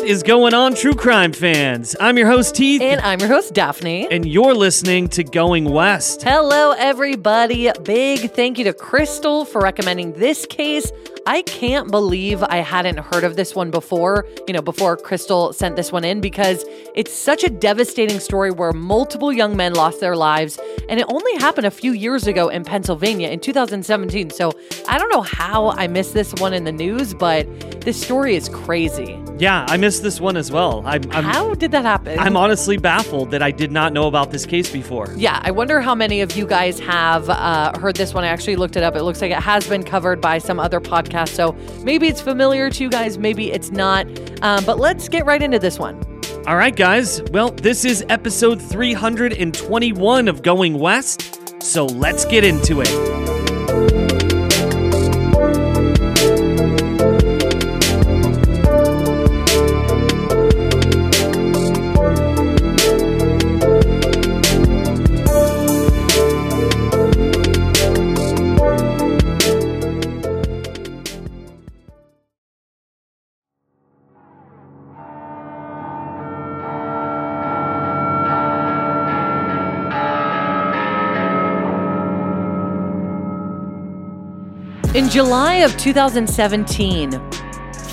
[0.00, 1.94] What is going on, true crime fans?
[2.00, 4.08] I'm your host, Heath, And I'm your host, Daphne.
[4.10, 6.22] and you're listening to Going West.
[6.22, 7.70] Hello, everybody.
[7.82, 10.90] Big thank you to Crystal for recommending this case.
[11.26, 15.76] I can't believe I hadn't heard of this one before, you know, before Crystal sent
[15.76, 20.16] this one in because it's such a devastating story where multiple young men lost their
[20.16, 20.58] lives.
[20.88, 24.30] And it only happened a few years ago in Pennsylvania in 2017.
[24.30, 24.52] So
[24.88, 27.46] I don't know how I missed this one in the news, but
[27.82, 29.19] this story is crazy.
[29.40, 30.82] Yeah, I missed this one as well.
[30.84, 32.18] I'm, I'm, how did that happen?
[32.18, 35.14] I'm honestly baffled that I did not know about this case before.
[35.16, 38.22] Yeah, I wonder how many of you guys have uh, heard this one.
[38.22, 38.96] I actually looked it up.
[38.96, 41.28] It looks like it has been covered by some other podcast.
[41.28, 44.06] So maybe it's familiar to you guys, maybe it's not.
[44.42, 45.98] Um, but let's get right into this one.
[46.46, 47.22] All right, guys.
[47.30, 53.39] Well, this is episode 321 of Going West, so let's get into it.
[84.92, 87.12] In July of 2017,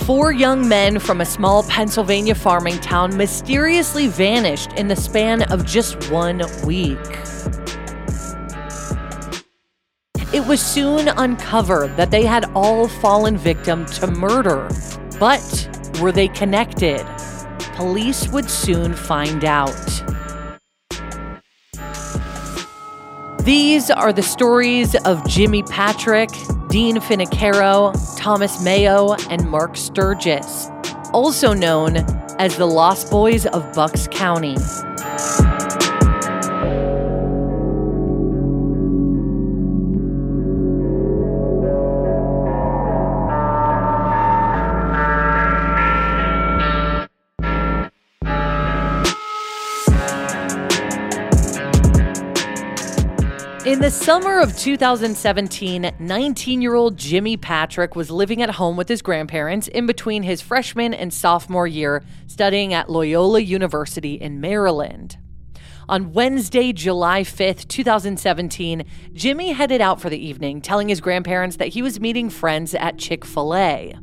[0.08, 5.64] four young men from a small Pennsylvania farming town mysteriously vanished in the span of
[5.64, 6.98] just one week.
[10.34, 14.68] It was soon uncovered that they had all fallen victim to murder.
[15.20, 17.06] But were they connected?
[17.76, 19.76] Police would soon find out.
[23.44, 26.32] These are the stories of Jimi Patrick,
[26.70, 30.70] Dean Finocchiaro, Thomas Meo, and Mark Sturgis,
[31.14, 31.98] also known
[32.40, 34.58] as the Lost Boys of Bucks County.
[53.78, 58.90] In the summer of 2017, 19 year old Jimi Patrick was living at home with
[58.90, 65.20] his grandparents in between his freshman and sophomore year studying at Loyola University in Maryland.
[65.88, 68.84] On Wednesday, July 5th, 2017,
[69.14, 72.98] Jimi headed out for the evening, telling his grandparents that he was meeting friends at
[72.98, 73.94] Chick fil A.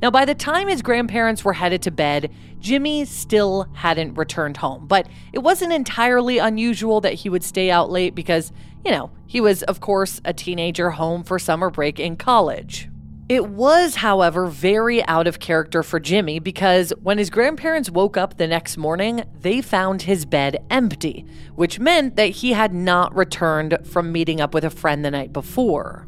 [0.00, 4.86] Now, by the time his grandparents were headed to bed, Jimi still hadn't returned home.
[4.86, 8.52] But it wasn't entirely unusual that he would stay out late because,
[8.84, 12.88] you know, he was, of course, a teenager home for summer break in college.
[13.26, 18.36] It was, however, very out of character for Jimi because when his grandparents woke up
[18.36, 21.24] the next morning, they found his bed empty,
[21.54, 25.32] which meant that he had not returned from meeting up with a friend the night
[25.32, 26.06] before.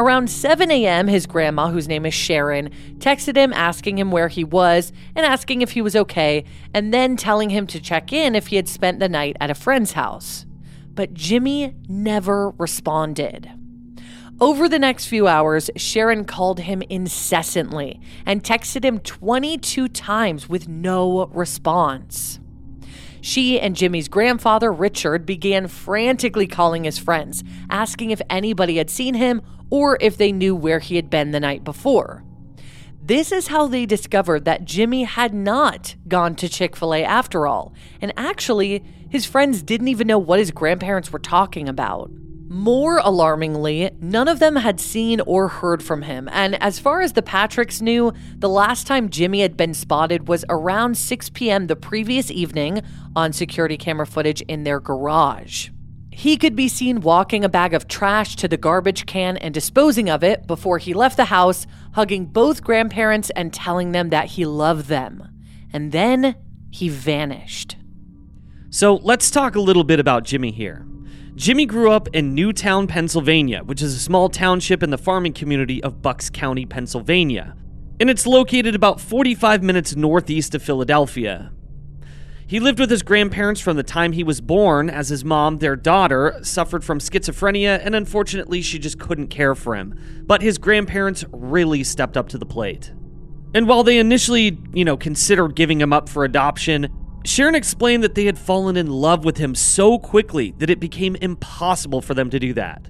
[0.00, 4.42] Around 7 a.m., his grandma, whose name is Sharon, texted him asking him where he
[4.42, 8.48] was and asking if he was okay, and then telling him to check in if
[8.48, 10.44] he had spent the night at a friend's house.
[10.96, 13.52] But Jimi never responded.
[14.40, 20.68] Over the next few hours, Sharon called him incessantly and texted him 22 times with
[20.68, 22.40] no response.
[23.20, 29.14] She and Jimi's grandfather, Richard, began frantically calling his friends, asking if anybody had seen
[29.14, 32.24] him or if they knew where he had been the night before.
[33.02, 37.46] This is how they discovered that Jimi had not gone to Chick fil A after
[37.46, 42.10] all, and actually, his friends didn't even know what his grandparents were talking about.
[42.48, 47.12] More alarmingly, none of them had seen or heard from him, and as far as
[47.12, 51.66] the Patricks knew, the last time Jimi had been spotted was around 6 p.m.
[51.66, 52.82] the previous evening
[53.16, 55.70] on security camera footage in their garage.
[56.12, 60.08] He could be seen walking a bag of trash to the garbage can and disposing
[60.08, 64.46] of it before he left the house, hugging both grandparents and telling them that he
[64.46, 65.28] loved them.
[65.72, 66.36] And then
[66.70, 67.76] he vanished.
[68.70, 70.86] So let's talk a little bit about Jimi here.
[71.36, 75.82] Jimi grew up in Newtown, Pennsylvania, which is a small township in the farming community
[75.82, 77.54] of Bucks County, Pennsylvania.
[78.00, 81.52] And it's located about 45 minutes northeast of Philadelphia.
[82.48, 85.76] He lived with his grandparents from the time he was born, as his mom, their
[85.76, 89.98] daughter, suffered from schizophrenia, and unfortunately, she just couldn't care for him.
[90.24, 92.92] But his grandparents really stepped up to the plate.
[93.54, 96.88] And while they initially, you know, considered giving him up for adoption,
[97.26, 101.16] Sharon explained that they had fallen in love with him so quickly that it became
[101.16, 102.88] impossible for them to do that.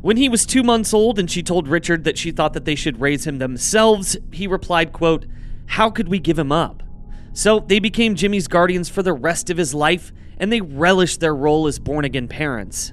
[0.00, 2.74] When he was two months old and she told Richard that she thought that they
[2.74, 5.26] should raise him themselves, he replied, quote,
[5.66, 6.82] How could we give him up?
[7.34, 11.34] So they became Jimi's guardians for the rest of his life, and they relished their
[11.34, 12.92] role as born again parents.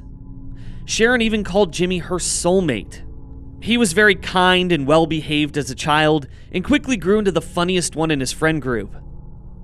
[0.85, 3.03] Sharon even called Jimi her soulmate.
[3.59, 7.41] He was very kind and well behaved as a child, and quickly grew into the
[7.41, 8.95] funniest one in his friend group.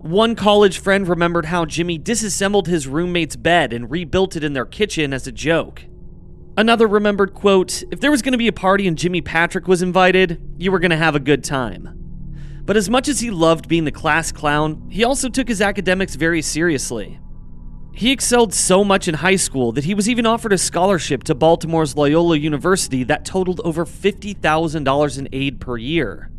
[0.05, 4.63] One college friend remembered how Jimi disassembled his roommate's bed and rebuilt it in their
[4.63, 5.81] kitchen as a joke.
[6.55, 9.81] Another remembered, quote, if there was going to be a party and Jimi Patrick was
[9.81, 11.89] invited, you were going to have a good time.
[12.65, 16.13] But as much as he loved being the class clown, he also took his academics
[16.13, 17.19] very seriously.
[17.91, 21.33] He excelled so much in high school that he was even offered a scholarship to
[21.33, 26.29] Baltimore's Loyola University that totaled over $50,000 in aid per year.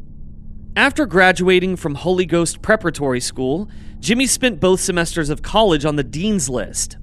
[0.77, 6.05] After graduating from Holy Ghost Preparatory School, Jimi spent both semesters of college on the
[6.05, 6.99] Dean's List.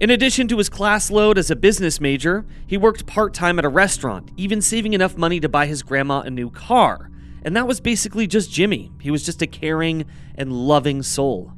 [0.00, 3.64] In addition to his class load as a business major, he worked part time at
[3.64, 7.10] a restaurant, even saving enough money to buy his grandma a new car.
[7.42, 8.92] And that was basically just Jimi.
[9.02, 10.04] He was just a caring
[10.36, 11.54] and loving soul.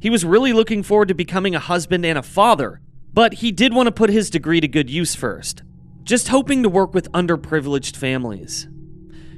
[0.00, 2.80] He was really looking forward to becoming a husband and a father,
[3.14, 5.62] but he did want to put his degree to good use first,
[6.02, 8.66] just hoping to work with underprivileged families.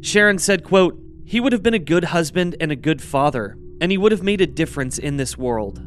[0.00, 0.98] Sharon said, quote,
[1.30, 4.24] he would have been a good husband and a good father, and he would have
[4.24, 5.80] made a difference in this world.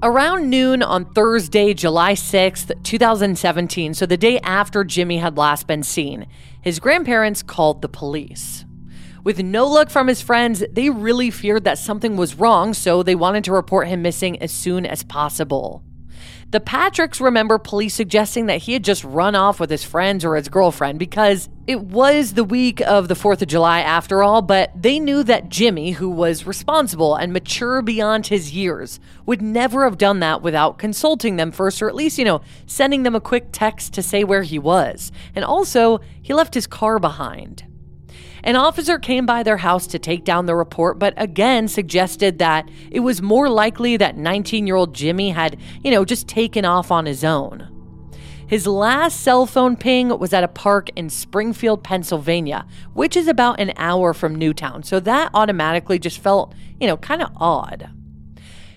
[0.00, 5.82] Around noon on Thursday, July 6th, 2017, so the day after Jimi had last been
[5.82, 6.24] seen,
[6.62, 8.64] his grandparents called the police.
[9.24, 13.16] With no luck from his friends, they really feared that something was wrong, so they
[13.16, 15.82] wanted to report him missing as soon as possible.
[16.52, 20.34] The Patricks remember police suggesting that he had just run off with his friends or
[20.34, 24.72] his girlfriend because it was the week of the 4th of July after all, but
[24.74, 29.96] they knew that Jimi, who was responsible and mature beyond his years, would never have
[29.96, 33.50] done that without consulting them first or at least, you know, sending them a quick
[33.52, 35.12] text to say where he was.
[35.36, 37.62] And also, he left his car behind.
[38.42, 42.68] An officer came by their house to take down the report, but again suggested that
[42.90, 46.90] it was more likely that 19 year old Jimi had, you know, just taken off
[46.90, 47.68] on his own.
[48.46, 53.60] His last cell phone ping was at a park in Springfield, Pennsylvania, which is about
[53.60, 54.82] an hour from Newtown.
[54.82, 57.90] So that automatically just felt, you know, kind of odd.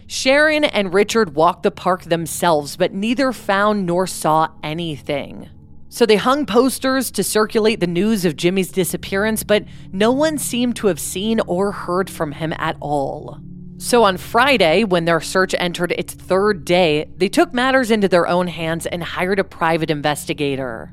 [0.06, 5.50] Sharon and Richard walked the park themselves, but neither found nor saw anything.
[5.94, 10.76] So they hung posters to circulate the news of Jimi's disappearance, but no one seemed
[10.78, 13.40] to have seen or heard from him at all.
[13.78, 18.28] So on Friday, when their search entered its third day, they took matters into their
[18.28, 20.92] own hands and hired a private investigator.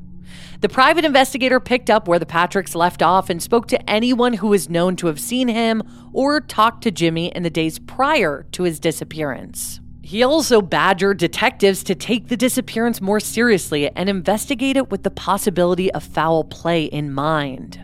[0.61, 4.49] The private investigator picked up where the Patricks left off and spoke to anyone who
[4.49, 5.83] was known to have seen him
[6.13, 9.81] or talked to Jimi in the days prior to his disappearance.
[10.11, 15.11] He also badgered detectives to take the disappearance more seriously and investigate it with the
[15.13, 17.79] possibility of foul play in mind.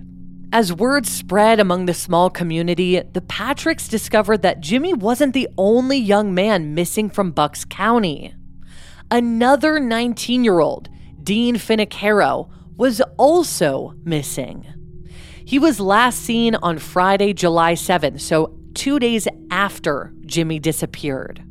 [0.53, 5.99] As word spread among the small community, the Patricks discovered that Jimi wasn't the only
[5.99, 8.35] young man missing from Bucks County.
[9.09, 10.89] Another 19 year old,
[11.23, 14.67] Dean Finocchiaro, was also missing.
[15.45, 21.45] He was last seen on Friday, July 7th, so two days after Jimi disappeared.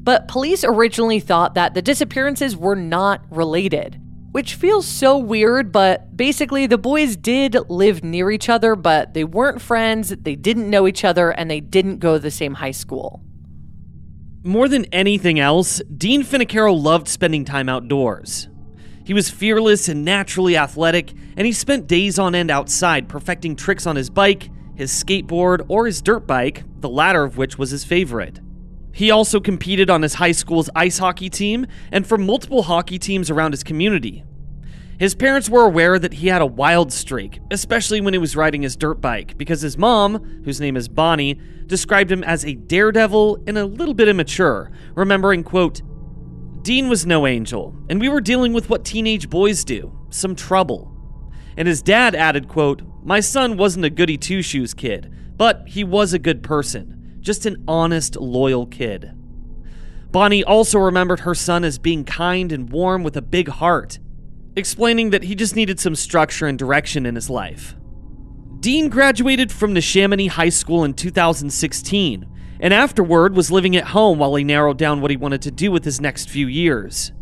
[0.00, 4.00] But police originally thought that the disappearances were not related,
[4.32, 9.24] which feels so weird, but basically, the boys did live near each other, but they
[9.24, 12.70] weren't friends, they didn't know each other, and they didn't go to the same high
[12.70, 13.22] school.
[14.44, 18.48] More than anything else, Dean Finocchiaro loved spending time outdoors.
[19.04, 23.86] He was fearless and naturally athletic, and he spent days on end outside perfecting tricks
[23.86, 27.84] on his bike, his skateboard, or his dirt bike, the latter of which was his
[27.84, 28.38] favorite.
[28.98, 33.30] He also competed on his high school's ice hockey team and for multiple hockey teams
[33.30, 34.24] around his community.
[34.98, 38.62] His parents were aware that he had a wild streak, especially when he was riding
[38.62, 43.44] his dirt bike, because his mom, whose name is Bonnie, described him as a daredevil
[43.46, 45.80] and a little bit immature, remembering, quote,
[46.62, 50.92] Dean was no angel, and we were dealing with what teenage boys do some trouble.
[51.56, 55.84] And his dad added, quote, My son wasn't a goody two shoes kid, but he
[55.84, 56.97] was a good person
[57.28, 59.12] just an honest, loyal kid.
[60.10, 63.98] Bonnie also remembered her son as being kind and warm with a big heart,
[64.56, 67.76] explaining that he just needed some structure and direction in his life.
[68.60, 72.26] Dean graduated from the Neshaminy High School in 2016,
[72.60, 75.70] and afterward was living at home while he narrowed down what he wanted to do
[75.70, 77.12] with his next few years.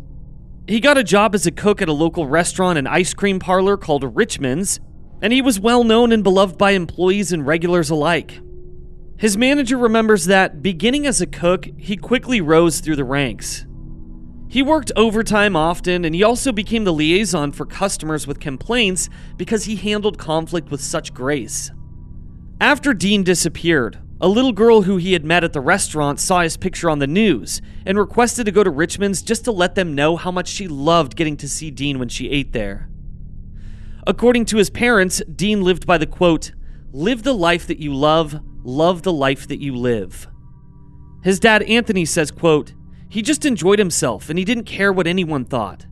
[0.69, 3.75] He got a job as a cook at a local restaurant and ice cream parlor
[3.75, 4.79] called Richmond's,
[5.21, 8.39] and he was well known and beloved by employees and regulars alike.
[9.17, 13.65] His manager remembers that, beginning as a cook, he quickly rose through the ranks.
[14.47, 19.65] He worked overtime often, and he also became the liaison for customers with complaints because
[19.65, 21.71] he handled conflict with such grace.
[22.61, 26.55] After Dean disappeared, A little girl who he had met at the restaurant saw his
[26.55, 30.15] picture on the news and requested to go to Richmond's just to let them know
[30.15, 32.87] how much she loved getting to see Dean when she ate there.
[34.05, 36.51] According to his parents, Dean lived by the quote,
[36.93, 40.27] Live the life that you love, love the life that you live.
[41.23, 42.73] His dad Anthony says, quote,
[43.09, 45.85] He just enjoyed himself and he didn't care what anyone thought.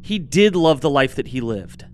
[0.00, 1.86] He did love the life that he lived.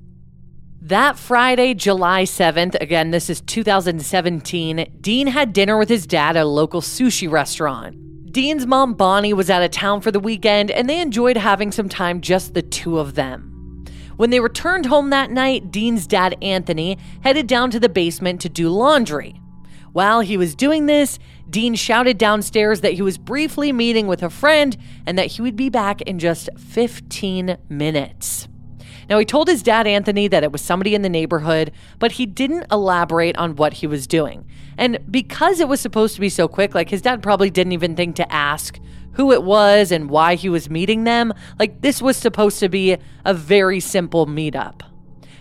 [0.81, 6.45] That Friday, July 7th, again, this is 2017, Dean had dinner with his dad at
[6.45, 8.33] a local sushi restaurant.
[8.33, 11.89] Dean's mom, Bonnie, was out of town for the weekend, and they enjoyed having some
[11.89, 13.85] time just the two of them.
[14.17, 18.49] When they returned home that night, Dean's dad, Anthony, headed down to the basement to
[18.49, 19.41] do laundry.
[19.93, 21.19] While he was doing this,
[21.49, 24.77] Dean shouted downstairs that he was briefly meeting with a friend
[25.07, 28.49] and that he would be back in just 15 minutes.
[29.09, 32.27] Now, he told his dad, Anthony, that it was somebody in the neighborhood, but he
[32.27, 34.47] didn't elaborate on what he was doing.
[34.77, 37.97] And because it was supposed to be so quick, like his dad probably didn't even
[37.97, 38.79] think to ask
[39.13, 41.33] who it was and why he was meeting them.
[41.59, 44.83] Like, this was supposed to be a very simple meetup.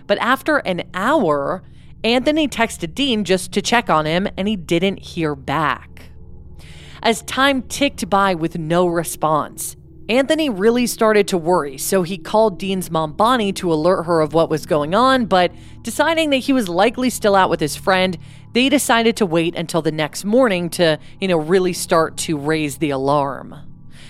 [0.07, 1.61] But after an hour,
[2.03, 6.11] Anthony texted Dean just to check on him, and he didn't hear back.
[7.01, 9.75] As time ticked by with no response,
[10.09, 14.33] Anthony really started to worry, so he called Dean's mom Bonnie to alert her of
[14.33, 15.51] what was going on, but
[15.81, 18.17] deciding that he was likely still out with his friend,
[18.53, 22.77] they decided to wait until the next morning to, you know, really start to raise
[22.77, 23.55] the alarm.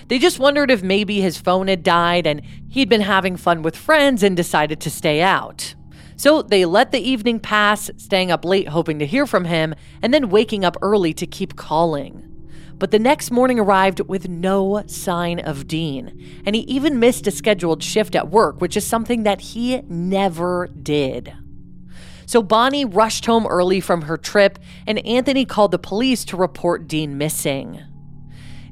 [0.06, 3.76] They just wondered if maybe his phone had died and he'd been having fun with
[3.76, 5.74] friends and decided to stay out.
[6.18, 10.12] So they let the evening pass, staying up late hoping to hear from him, and
[10.12, 12.24] then waking up early to keep calling.
[12.74, 17.30] But the next morning arrived with no sign of Dean, and he even missed a
[17.30, 21.32] scheduled shift at work, which is something that he never did.
[22.26, 24.58] So Bonnie rushed home early from her trip,
[24.88, 27.80] and Anthony called the police to report Dean missing.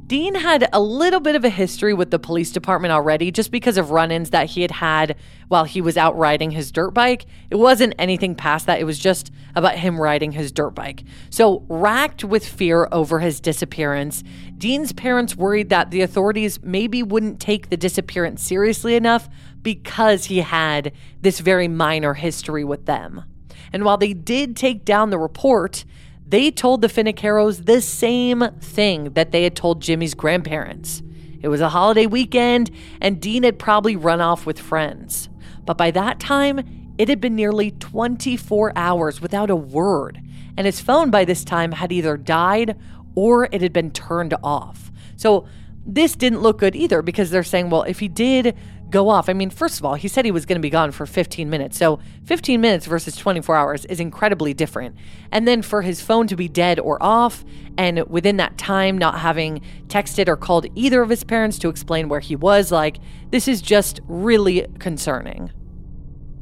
[0.07, 3.77] Dean had a little bit of a history with the police department already just because
[3.77, 5.17] of run ins that he had had
[5.49, 7.27] while he was out riding his dirt bike.
[7.51, 11.03] It wasn't anything past that, it was just about him riding his dirt bike.
[11.31, 14.23] So, racked with fear over his disappearance,
[14.57, 19.29] Dean's parents worried that the authorities maybe wouldn't take the disappearance seriously enough
[19.63, 23.25] because he had this very minor history with them.
[23.73, 25.85] And while they did take down the report,
[26.27, 31.03] they told the Finocchiaros the same thing that they had told Jimi's grandparents.
[31.41, 35.29] It was a holiday weekend, and Dean had probably run off with friends.
[35.65, 40.21] But by that time, it had been nearly 24 hours without a word,
[40.57, 42.77] and his phone by this time had either died
[43.15, 44.91] or it had been turned off.
[45.17, 45.47] So
[45.87, 48.57] this didn't look good either because they're saying, well, if he did
[48.97, 49.29] go off.
[49.29, 51.51] I mean, first of all, he said he was going to be gone for 15
[51.51, 51.77] minutes.
[51.77, 54.97] So 15 minutes versus 24 hours is incredibly different.
[55.31, 57.45] And then for his phone to be dead or off,
[57.77, 62.09] and within that time not having texted or called either of his parents to explain
[62.09, 62.97] where he was, like,
[63.29, 65.53] this is just really concerning.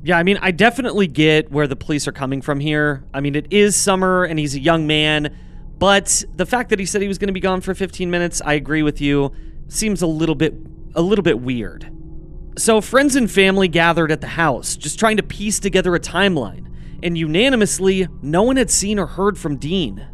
[0.04, 3.04] Yeah, I mean, I definitely get where the police are coming from here.
[3.12, 5.36] I mean, it is summer and he's a young man,
[5.78, 8.40] but the fact that he said he was going to be gone for 15 minutes,
[8.44, 9.32] I agree with you,
[9.66, 10.54] seems a little bit
[10.94, 11.90] a little bit weird.
[12.56, 16.72] So, friends and family gathered at the house, just trying to piece together a timeline,
[17.02, 20.06] and unanimously, no one had seen or heard from Dean.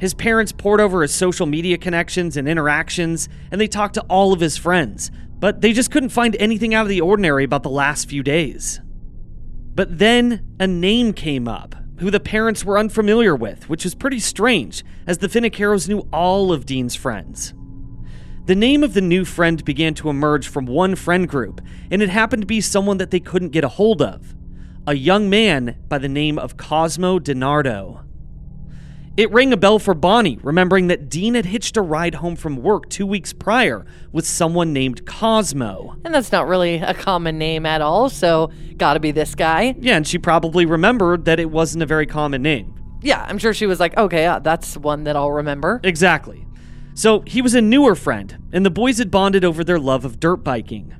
[0.00, 4.32] His parents pored over his social media connections and interactions, and they talked to all
[4.32, 5.10] of his friends,
[5.40, 8.80] but they just couldn't find anything out of the ordinary about the last few days.
[9.74, 14.20] But then a name came up, who the parents were unfamiliar with, which was pretty
[14.20, 17.52] strange, as the Finocchiaros knew all of Dean's friends.
[18.48, 22.08] The name of the new friend began to emerge from one friend group, and it
[22.08, 24.34] happened to be someone that they couldn't get a hold of
[24.86, 28.06] a young man by the name of Cosmo DiNardo.
[29.18, 32.56] It rang a bell for Bonnie, remembering that Dean had hitched a ride home from
[32.56, 35.96] work two weeks prior with someone named Cosmo.
[36.06, 39.74] And that's not really a common name at all, so gotta be this guy.
[39.78, 42.72] Yeah, and she probably remembered that it wasn't a very common name.
[43.02, 45.82] Yeah, I'm sure she was like, okay, yeah, that's one that I'll remember.
[45.84, 46.47] Exactly.
[46.98, 50.18] So he was a newer friend, and the boys had bonded over their love of
[50.18, 50.96] dirt biking.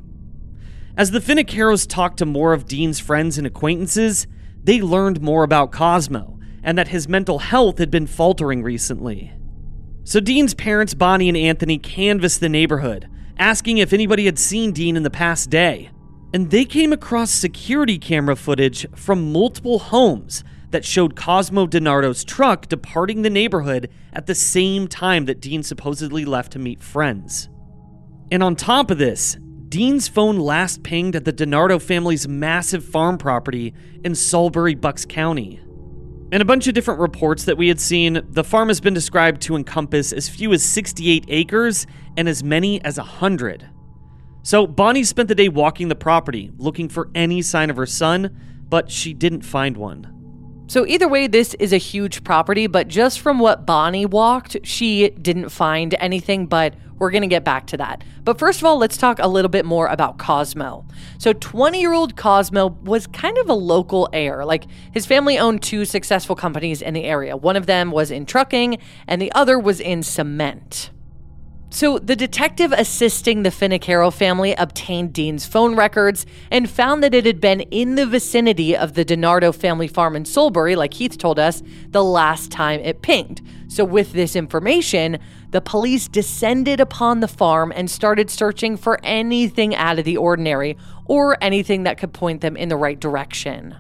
[0.97, 4.29] As the Finocchiaros talked to more of Dean's friends and acquaintances,
[4.63, 9.33] they learned more about Cosmo and that his mental health had been faltering recently.
[10.05, 14.97] So Dean's parents, Bonnie and Anthony, canvassed the neighborhood, asking if anybody had seen Dean
[14.97, 15.91] in the past day.
[16.33, 22.69] And they came across security camera footage from multiple homes that showed Cosmo DiNardo's truck
[22.69, 27.49] departing the neighborhood at the same time that Dean supposedly left to meet friends.
[28.31, 29.37] And on top of this,
[29.69, 35.61] Dean's phone last pinged at the DiNardo family's massive farm property in Salisbury, Bucks County.
[36.31, 39.41] In a bunch of different reports that we had seen, the farm has been described
[39.43, 43.69] to encompass as few as 68 acres and as many as 100.
[44.43, 48.39] So Bonnie spent the day walking the property, looking for any sign of her son,
[48.69, 50.18] but she didn't find one.
[50.69, 55.09] So, either way, this is a huge property, but just from what Bonnie walked, she
[55.09, 58.05] didn't find anything, but we're going to get back to that.
[58.23, 60.85] But first of all, let's talk a little bit more about Cosmo.
[61.17, 64.45] So, 20 year old Cosmo was kind of a local heir.
[64.45, 67.35] Like, his family owned two successful companies in the area.
[67.35, 70.91] One of them was in trucking, and the other was in cement.
[71.71, 77.27] So, the detective assisting the Finocchiaro family obtained Dean's phone records and found that it
[77.27, 81.39] had been in the vicinity of the DiNardo family farm in Solebury, like Heath told
[81.39, 83.43] us, the last time it pinged.
[83.69, 85.19] So, with this information,
[85.51, 90.79] the police descended upon the farm and started searching for anything out of the ordinary
[91.05, 93.77] or anything that could point them in the right direction.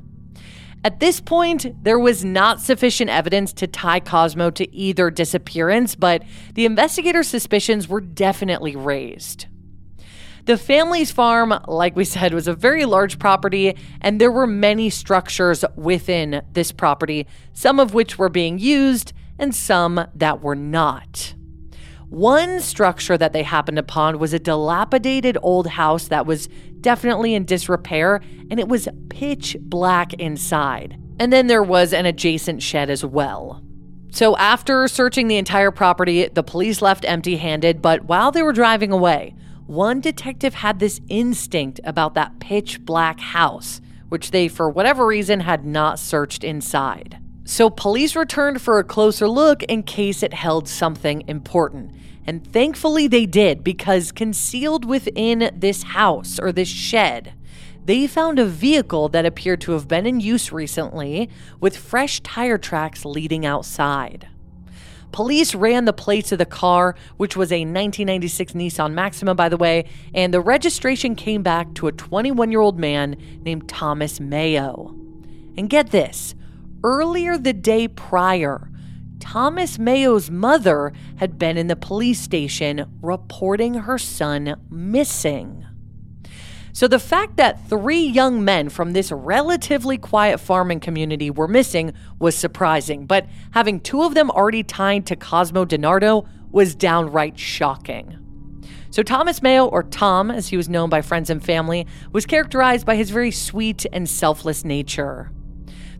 [0.84, 6.22] At this point, there was not sufficient evidence to tie Cosmo to either disappearance, but
[6.54, 9.46] the investigators' suspicions were definitely raised.
[10.44, 14.88] The family's farm, like we said, was a very large property, and there were many
[14.88, 21.34] structures within this property, some of which were being used and some that were not.
[22.08, 26.48] One structure that they happened upon was a dilapidated old house that was
[26.80, 30.98] definitely in disrepair and it was pitch black inside.
[31.20, 33.62] And then there was an adjacent shed as well.
[34.10, 38.54] So, after searching the entire property, the police left empty handed, but while they were
[38.54, 39.34] driving away,
[39.66, 45.40] one detective had this instinct about that pitch black house, which they, for whatever reason,
[45.40, 47.18] had not searched inside.
[47.48, 51.92] So police returned for a closer look in case it held something important.
[52.26, 57.32] And thankfully they did because concealed within this house or this shed,
[57.82, 62.58] they found a vehicle that appeared to have been in use recently with fresh tire
[62.58, 64.28] tracks leading outside.
[65.10, 69.56] Police ran the plates of the car, which was a 1996 Nissan Maxima, by the
[69.56, 74.94] way, and the registration came back to a 21 year old man named Thomas Meo.
[75.56, 76.34] And get this
[76.84, 78.70] Earlier the day prior,
[79.18, 85.66] Thomas Meo's mother had been in the police station reporting her son missing.
[86.72, 91.92] So the fact that three young men from this relatively quiet farming community were missing
[92.20, 98.16] was surprising, but having two of them already tied to Cosmo DiNardo was downright shocking.
[98.90, 102.86] So Thomas Meo, or Tom as he was known by friends and family, was characterized
[102.86, 105.32] by his very sweet and selfless nature.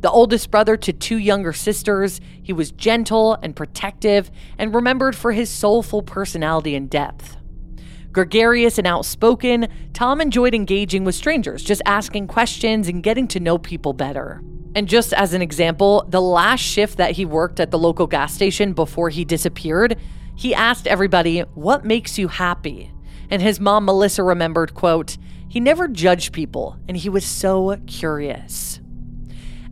[0.01, 5.33] The oldest brother to two younger sisters, he was gentle and protective and remembered for
[5.33, 7.37] his soulful personality and depth.
[8.13, 13.59] Gregarious and outspoken, Tom enjoyed engaging with strangers, just asking questions and getting to know
[13.59, 14.41] people better.
[14.75, 18.33] And just as an example, the last shift that he worked at the local gas
[18.33, 19.97] station before he disappeared,
[20.37, 22.93] he asked everybody, "What makes you happy?"
[23.31, 28.81] And his mom Melissa remembered, quote, "He never judged people and he was so curious."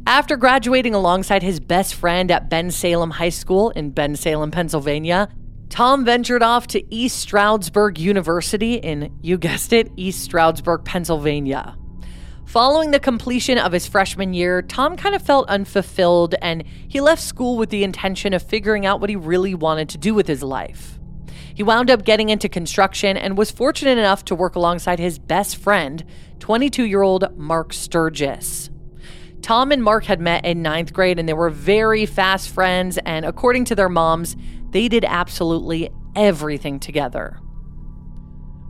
[0.09, 5.29] After graduating alongside his best friend at Bensalem High School in Bensalem, Pennsylvania,
[5.69, 11.77] Tom ventured off to East Stroudsburg University in, you guessed it, East Stroudsburg, Pennsylvania.
[12.45, 17.21] Following the completion of his freshman year, Tom kind of felt unfulfilled and he left
[17.21, 20.45] school with the intention of figuring out what he really wanted to do with his
[20.45, 21.01] life.
[21.53, 25.57] He wound up getting into construction and was fortunate enough to work alongside his best
[25.57, 26.05] friend,
[26.39, 28.71] 22 year old Mark Sturgis.
[29.47, 32.99] Tom and Mark had met in ninth grade and they were very fast friends.
[33.07, 34.35] And according to their moms,
[34.71, 37.39] they did absolutely everything together.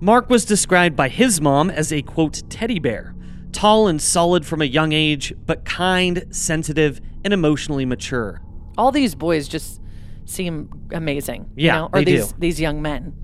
[0.02, 3.16] Mark was described by his mom as a quote, teddy bear,
[3.52, 8.42] tall and solid from a young age, but kind, sensitive, and emotionally mature.
[8.76, 9.80] All these boys just
[10.26, 11.50] seem amazing.
[11.56, 11.88] Yeah, you know?
[11.90, 12.38] or they these, do.
[12.38, 13.14] these young men.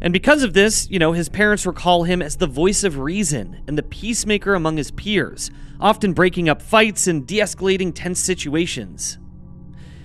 [0.00, 3.62] And because of this, you know, his parents recall him as the voice of reason
[3.68, 9.18] and the peacemaker among his peers, often breaking up fights and de-escalating tense situations.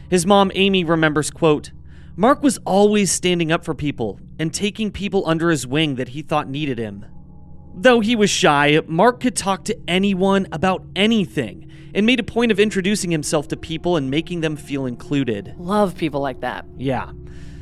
[0.09, 1.71] His mom Amy remembers, quote,
[2.15, 6.21] Mark was always standing up for people and taking people under his wing that he
[6.21, 7.05] thought needed him.
[7.73, 12.51] Though he was shy, Mark could talk to anyone about anything and made a point
[12.51, 15.55] of introducing himself to people and making them feel included.
[15.57, 16.65] Love people like that.
[16.77, 17.11] Yeah.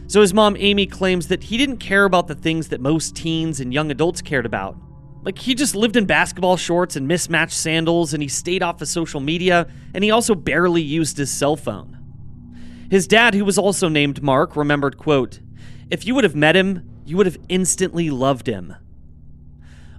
[0.08, 3.62] So his mom, Amy, claims that he didn't care about the things that most teens
[3.62, 4.76] and young adults cared about.
[5.24, 8.88] Like, he just lived in basketball shorts and mismatched sandals, and he stayed off of
[8.88, 11.98] social media, and he also barely used his cell phone.
[12.90, 15.40] His dad, who was also named Mark, remembered, quote,
[15.90, 18.76] If you would have met him, you would have instantly loved him.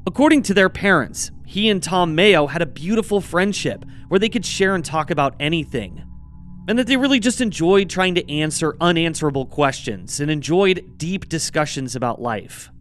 [0.06, 4.44] According to their parents, he and Tom Meo had a beautiful friendship where they could
[4.44, 6.02] share and talk about anything.
[6.68, 11.96] and that they really just enjoyed trying to answer unanswerable questions and enjoyed deep discussions
[11.96, 12.71] about life.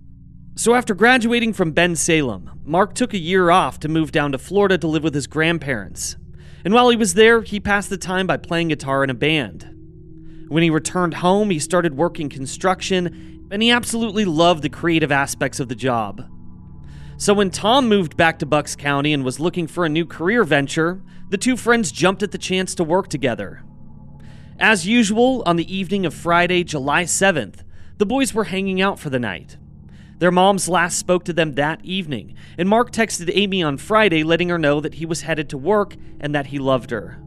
[0.53, 4.77] So, after graduating from Bensalem, Mark took a year off to move down to Florida
[4.79, 6.17] to live with his grandparents.
[6.65, 9.63] And while he was there, he passed the time by playing guitar in a band.
[10.49, 15.61] When he returned home, he started working construction, and he absolutely loved the creative aspects
[15.61, 16.29] of the job.
[17.15, 20.43] So, when Tom moved back to Bucks County and was looking for a new career
[20.43, 23.63] venture, the two friends jumped at the chance to work together.
[24.59, 27.63] As usual, on the evening of Friday, July 7th,
[27.97, 29.55] the boys were hanging out for the night.
[30.21, 34.49] Their moms last spoke to them that evening, and Mark texted Amy on Friday letting
[34.49, 37.19] her know that he was headed to work and that he loved her.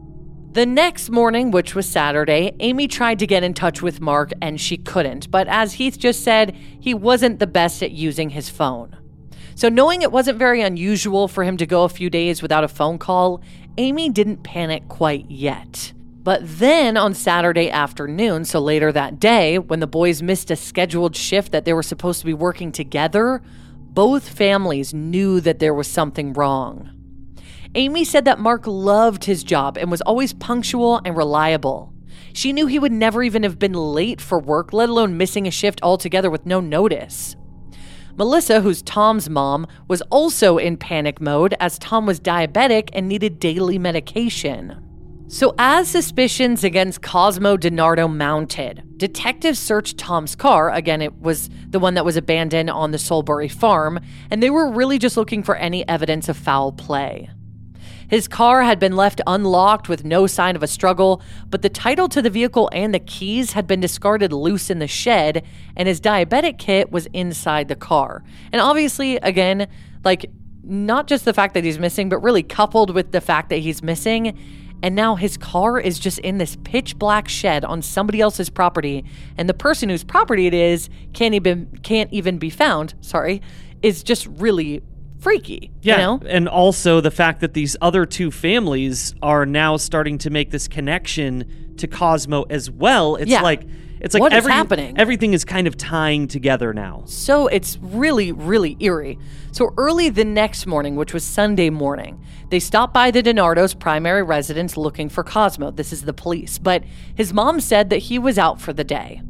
[0.53, 4.61] The next morning, which was Saturday, Amy tried to get in touch with Mark and
[4.61, 5.29] she couldn't.
[5.29, 8.95] But as Heath just said, he wasn't the best at using his phone.
[9.55, 12.69] So, knowing it wasn't very unusual for him to go a few days without a
[12.69, 13.41] phone call,
[13.77, 15.91] Amy didn't panic quite yet.
[16.25, 21.15] But then on Saturday afternoon, so later that day, when the boys missed a scheduled
[21.15, 23.43] shift that they were supposed to be working together,
[23.77, 26.89] both families knew that there was something wrong.
[27.75, 31.93] Amy said that Mark loved his job and was always punctual and reliable.
[32.33, 35.51] She knew he would never even have been late for work, let alone missing a
[35.51, 37.35] shift altogether with no notice.
[38.15, 43.39] Melissa, who's Tom's mom, was also in panic mode as Tom was diabetic and needed
[43.39, 44.81] daily medication.
[45.27, 50.69] So, as suspicions against Cosmo DiNardo mounted, detectives searched Tom's car.
[50.69, 54.69] Again, it was the one that was abandoned on the Solebury farm, and they were
[54.69, 57.31] really just looking for any evidence of foul play.
[58.07, 62.07] His car had been left unlocked with no sign of a struggle, but the title
[62.09, 65.43] to the vehicle and the keys had been discarded loose in the shed,
[65.75, 68.23] and his diabetic kit was inside the car.
[68.51, 69.67] And obviously, again,
[70.03, 70.27] like
[70.61, 73.81] not just the fact that he's missing, but really coupled with the fact that he's
[73.81, 74.37] missing
[74.85, 79.03] and now his car is just in this pitch black shed on somebody else's property
[79.35, 83.41] and the person whose property it is can't even can't even be found sorry
[83.81, 84.83] is just really
[85.19, 89.75] freaky Yeah, you know and also the fact that these other two families are now
[89.77, 93.15] starting to make this connection to Cosmo as well.
[93.15, 93.41] It's Yeah.
[93.41, 93.63] like
[94.05, 94.97] it's like What is every, happening?
[94.99, 97.01] everything is kind of tying together now.
[97.05, 99.17] So it's really, really eerie.
[99.51, 104.21] So early the next morning, which was Sunday morning, they stopped by the DiNardo's primary
[104.21, 105.71] residence looking for Cosmo.
[105.71, 106.59] This is the police.
[106.59, 106.83] But
[107.15, 109.23] his mom said that he was out for the day.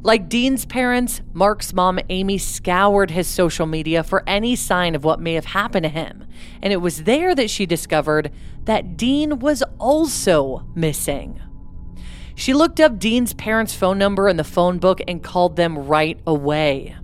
[0.00, 5.20] Like Dean's parents, Mark's mom, Amy, scoured his social media for any sign of what
[5.20, 6.24] may have happened to him.
[6.62, 8.30] And it was there that she discovered
[8.64, 11.42] that Dean was also missing.
[12.38, 16.20] She looked up Dean's parents' phone number in the phone book and called them right
[16.24, 16.94] away.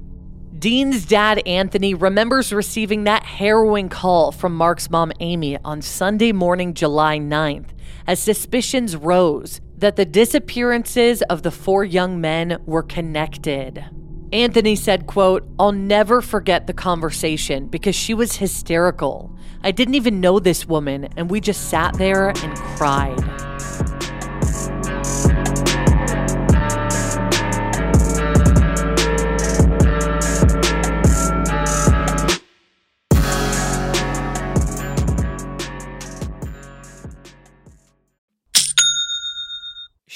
[0.57, 6.73] Dean's dad, Anthony, remembers receiving that harrowing call from Mark's mom, Amy, on Sunday morning,
[6.73, 7.70] July 9th,
[8.07, 13.85] as suspicions rose that the disappearances of the four young men were connected.
[14.33, 19.37] Anthony said, quote, I'll never forget the conversation because she was hysterical.
[19.64, 23.93] I didn't even know this woman, and we just sat there and cried.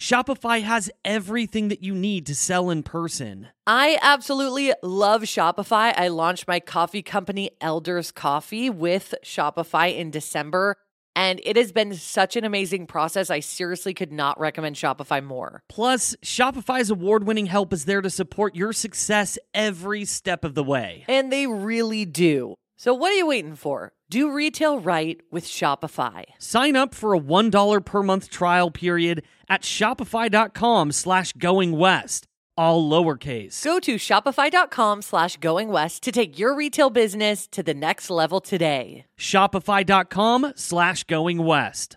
[0.00, 3.48] Shopify has everything that you need to sell in person.
[3.66, 5.92] I absolutely love Shopify.
[5.96, 10.76] I launched my coffee company, Elders Coffee, with Shopify in December,
[11.16, 13.28] and it has been such an amazing process.
[13.28, 15.64] I seriously could not recommend Shopify more.
[15.68, 20.62] Plus, Shopify's award winning help is there to support your success every step of the
[20.62, 21.04] way.
[21.08, 22.54] And they really do.
[22.80, 23.90] So, what are you waiting for?
[24.08, 26.26] Do retail right with Shopify.
[26.38, 32.88] Sign up for a $1 per month trial period at shopify.com slash going west, all
[32.88, 33.64] lowercase.
[33.64, 38.40] Go to shopify.com slash going west to take your retail business to the next level
[38.40, 39.04] today.
[39.18, 41.96] Shopify.com slash going west.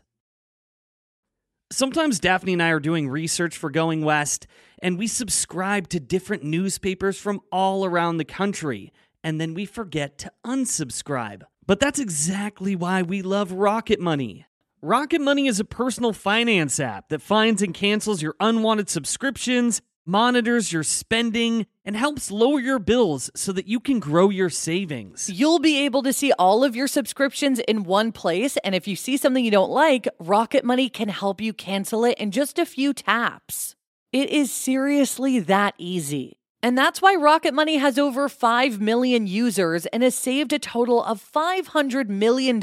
[1.72, 4.48] Sometimes Daphne and I are doing research for Going West,
[4.82, 8.92] and we subscribe to different newspapers from all around the country,
[9.24, 11.44] and then we forget to unsubscribe.
[11.66, 14.46] But that's exactly why we love Rocket Money.
[14.82, 20.74] Rocket Money is a personal finance app that finds and cancels your unwanted subscriptions, monitors
[20.74, 25.30] your spending, and helps lower your bills so that you can grow your savings.
[25.30, 28.96] You'll be able to see all of your subscriptions in one place, and if you
[28.96, 32.66] see something you don't like, Rocket Money can help you cancel it in just a
[32.66, 33.76] few taps.
[34.12, 36.41] It is seriously that easy.
[36.64, 41.04] And that's why Rocket Money has over 5 million users and has saved a total
[41.04, 42.62] of $500 million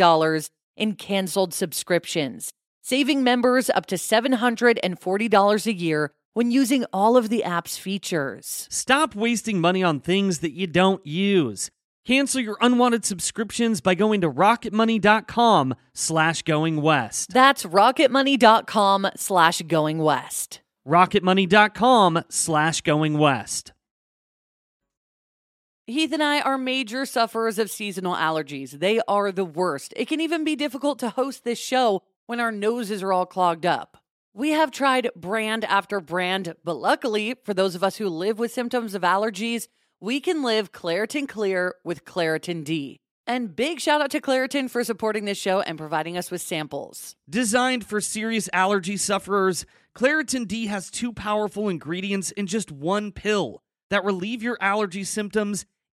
[0.76, 7.42] in canceled subscriptions, saving members up to $740 a year when using all of the
[7.42, 8.68] app's features.
[8.70, 11.68] Stop wasting money on things that you don't use.
[12.06, 17.34] Cancel your unwanted subscriptions by going to rocketmoney.com slash going west.
[17.34, 20.60] That's rocketmoney.com slash going west.
[20.86, 23.72] rocketmoney.com slash going west.
[25.90, 28.72] Heath and I are major sufferers of seasonal allergies.
[28.72, 29.94] They are the worst.
[29.96, 33.64] It can even be difficult to host this show when our noses are all clogged
[33.64, 33.96] up.
[34.34, 38.52] We have tried brand after brand, but luckily, for those of us who live with
[38.52, 43.00] symptoms of allergies, we can live Claritin Clear with Claritin D.
[43.26, 47.16] And big shout out to Claritin for supporting this show and providing us with samples.
[47.30, 53.62] Designed for serious allergy sufferers, Claritin D has two powerful ingredients in just one pill
[53.88, 55.64] that relieve your allergy symptoms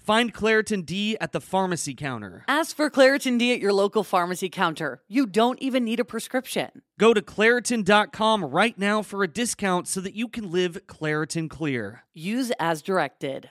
[0.00, 2.42] Find Claritin D at the pharmacy counter.
[2.48, 5.02] Ask for Claritin D at your local pharmacy counter.
[5.08, 6.82] You don't even need a prescription.
[6.98, 12.04] Go to Claritin.com right now for a discount so that you can live Claritin Clear.
[12.14, 13.50] Use as directed.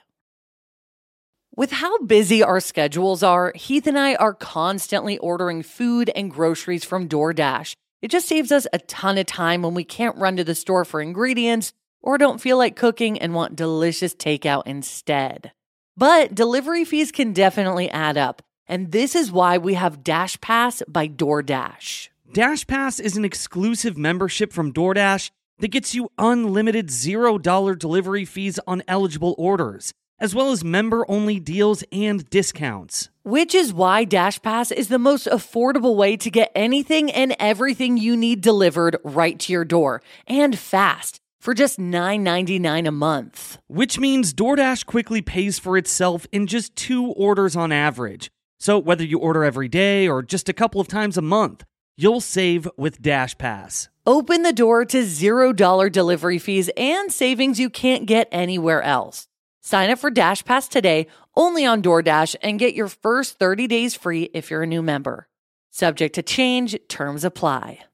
[1.56, 6.84] With how busy our schedules are, Heath and I are constantly ordering food and groceries
[6.84, 7.74] from DoorDash.
[8.02, 10.84] It just saves us a ton of time when we can't run to the store
[10.84, 15.52] for ingredients or don't feel like cooking and want delicious takeout instead.
[16.00, 20.82] But delivery fees can definitely add up, and this is why we have Dash Pass
[20.88, 22.08] by DoorDash.
[22.32, 28.62] Dash Pass is an exclusive membership from DoorDash that gets you unlimited $0 delivery fees
[28.66, 33.10] on eligible orders, as well as member only deals and discounts.
[33.24, 37.98] Which is why Dash Pass is the most affordable way to get anything and everything
[37.98, 43.58] you need delivered right to your door and fast for just $9.99 a month.
[43.66, 48.30] Which means DoorDash quickly pays for itself in just two orders on average.
[48.60, 51.64] So whether you order every day or just a couple of times a month,
[51.98, 53.90] you'll save with Dash Pass.
[54.06, 59.28] Open the door to $0 delivery fees and savings you can't get anywhere else.
[59.60, 63.96] Sign up for Dash Pass today only on DoorDash and get your first 30 days
[63.96, 65.28] free if you're a new member.
[65.72, 67.89] Subject to change, terms apply.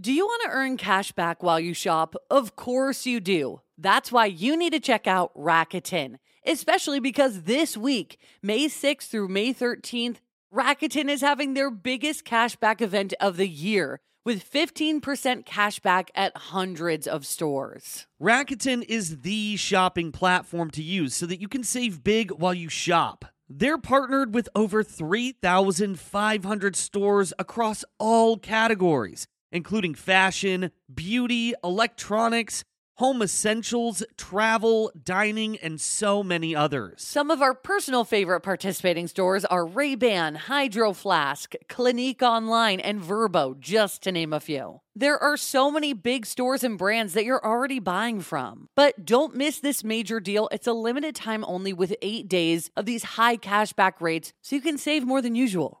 [0.00, 2.16] Do you want to earn cash back while you shop?
[2.28, 3.60] Of course you do.
[3.78, 9.28] That's why you need to check out Rakuten, especially because this week, May 6th through
[9.28, 10.16] May 13th,
[10.52, 15.00] Rakuten is having their biggest cashback event of the year with 15%
[15.44, 18.08] cashback at hundreds of stores.
[18.20, 22.68] Rakuten is the shopping platform to use so that you can save big while you
[22.68, 23.26] shop.
[23.48, 32.64] They're partnered with over 3,500 stores across all categories, including fashion, beauty, electronics,
[32.98, 37.02] home essentials, travel, dining, and so many others.
[37.02, 43.58] Some of our personal favorite participating stores are Ray-Ban, Hydro Flask, Clinique Online, and Vrbo,
[43.58, 44.80] just to name a few.
[44.94, 48.68] There are so many big stores and brands that you're already buying from.
[48.76, 50.48] But don't miss this major deal.
[50.52, 54.62] It's a limited time only with 8 days of these high cashback rates so you
[54.62, 55.80] can save more than usual.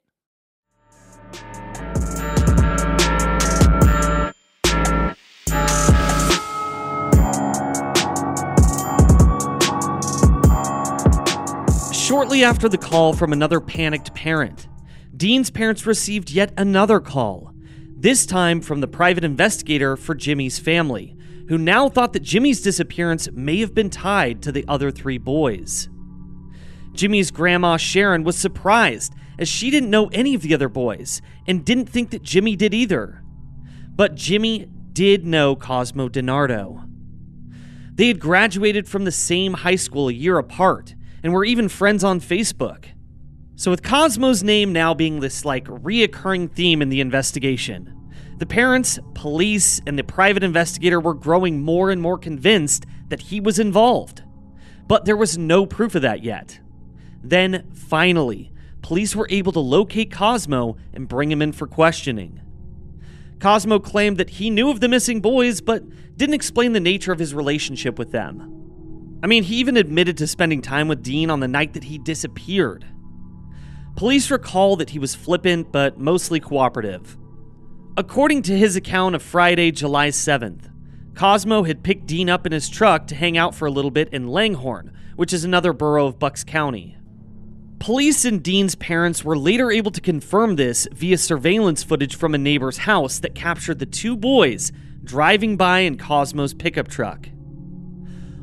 [12.11, 14.67] Shortly after the call from another panicked parent,
[15.15, 17.53] Dean's parents received yet another call,
[17.95, 21.15] this time from the private investigator for Jimi's family,
[21.47, 25.87] who now thought that Jimi's disappearance may have been tied to the other three boys.
[26.91, 31.63] Jimi's grandma Sharon was surprised as she didn't know any of the other boys and
[31.63, 33.23] didn't think that Jimi did either.
[33.95, 36.85] But Jimi did know Cosmo DiNardo.
[37.95, 41.69] They had graduated from the same high school a year apart and we were even
[41.69, 42.85] friends on Facebook.
[43.55, 47.95] So, with Cosmo's name now being this like reoccurring theme in the investigation,
[48.37, 53.39] the parents, police, and the private investigator were growing more and more convinced that he
[53.39, 54.23] was involved.
[54.87, 56.59] But there was no proof of that yet.
[57.23, 62.41] Then, finally, police were able to locate Cosmo and bring him in for questioning.
[63.39, 65.83] Cosmo claimed that he knew of the missing boys, but
[66.17, 68.60] didn't explain the nature of his relationship with them.
[69.23, 71.97] I mean, he even admitted to spending time with Dean on the night that he
[71.97, 72.85] disappeared.
[73.95, 77.17] Police recall that he was flippant but mostly cooperative.
[77.97, 80.71] According to his account of Friday, July 7th,
[81.13, 84.09] Cosmo had picked Dean up in his truck to hang out for a little bit
[84.13, 86.97] in Langhorne, which is another borough of Bucks County.
[87.79, 92.39] Police and Dean's parents were later able to confirm this via surveillance footage from a
[92.39, 94.71] neighbor's house that captured the two boys
[95.03, 97.27] driving by in Cosmo's pickup truck.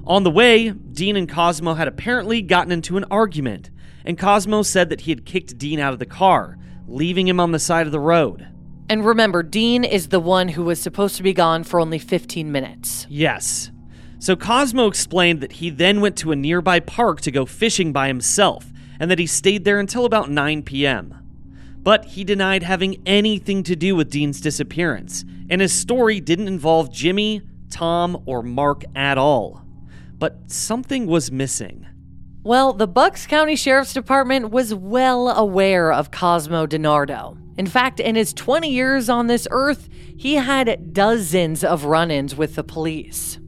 [0.09, 3.69] On the way, Dean and Cosmo had apparently gotten into an argument,
[4.07, 7.53] and Cosmo said that he had kicked Dean out of the car, leaving him on
[7.53, 8.49] the side of the road.
[8.89, 12.51] And remember, Dean is the one who was supposed to be gone for only 15
[12.51, 13.07] minutes.
[13.11, 13.71] Yes.
[14.19, 18.09] So Cosmo explained that he then went to a nearby park to go fishing by
[18.09, 21.15] himself and that he stayed there until about 9 p.m.
[21.83, 26.89] But he denied having anything to do with Dean's disappearance, and his story didn't involve
[26.89, 29.68] Jimi, Tom, or Mark at all.
[30.19, 31.87] But something was missing.
[32.43, 37.37] Well, the Bucks County Sheriff's Department was well aware of Cosmo DiNardo.
[37.59, 42.37] In fact, in his 20 years on this earth, he had dozens of run ins
[42.37, 43.39] with the police.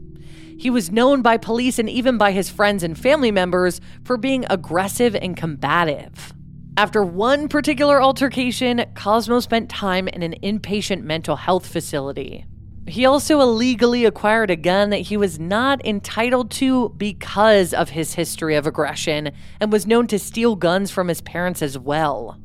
[0.58, 4.44] He was known by police and even by his friends and family members for being
[4.50, 6.34] aggressive and combative.
[6.76, 12.44] After one particular altercation, Cosmo spent time in an inpatient mental health facility.
[12.90, 18.14] He also illegally acquired a gun that he was not entitled to because of his
[18.14, 22.36] history of aggression and was known to steal guns from his parents as well.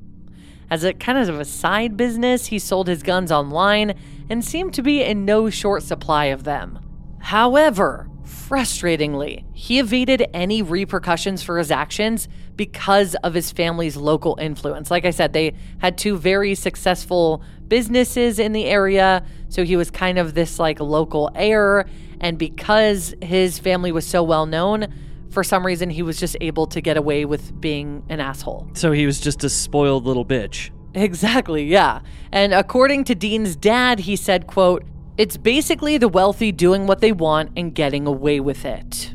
[0.70, 3.96] As a kind of a side business, he sold his guns online
[4.30, 6.78] and seemed to be in no short supply of them.
[7.20, 14.92] However, frustratingly, he evaded any repercussions for his actions because of his family's local influence.
[14.92, 19.92] Like I said, they had two very successful businesses in the area, so he was
[19.92, 21.86] kind of this like local heir.
[22.20, 24.88] And because his family was so well known,
[25.30, 28.70] for some reason he was just able to get away with being an asshole.
[28.74, 30.72] So he was just a spoiled little bitch.
[30.94, 32.00] Exactly, yeah.
[32.32, 34.86] And according to Dean's dad, he said, quote,
[35.18, 39.14] it's basically the wealthy doing what they want and getting away with it.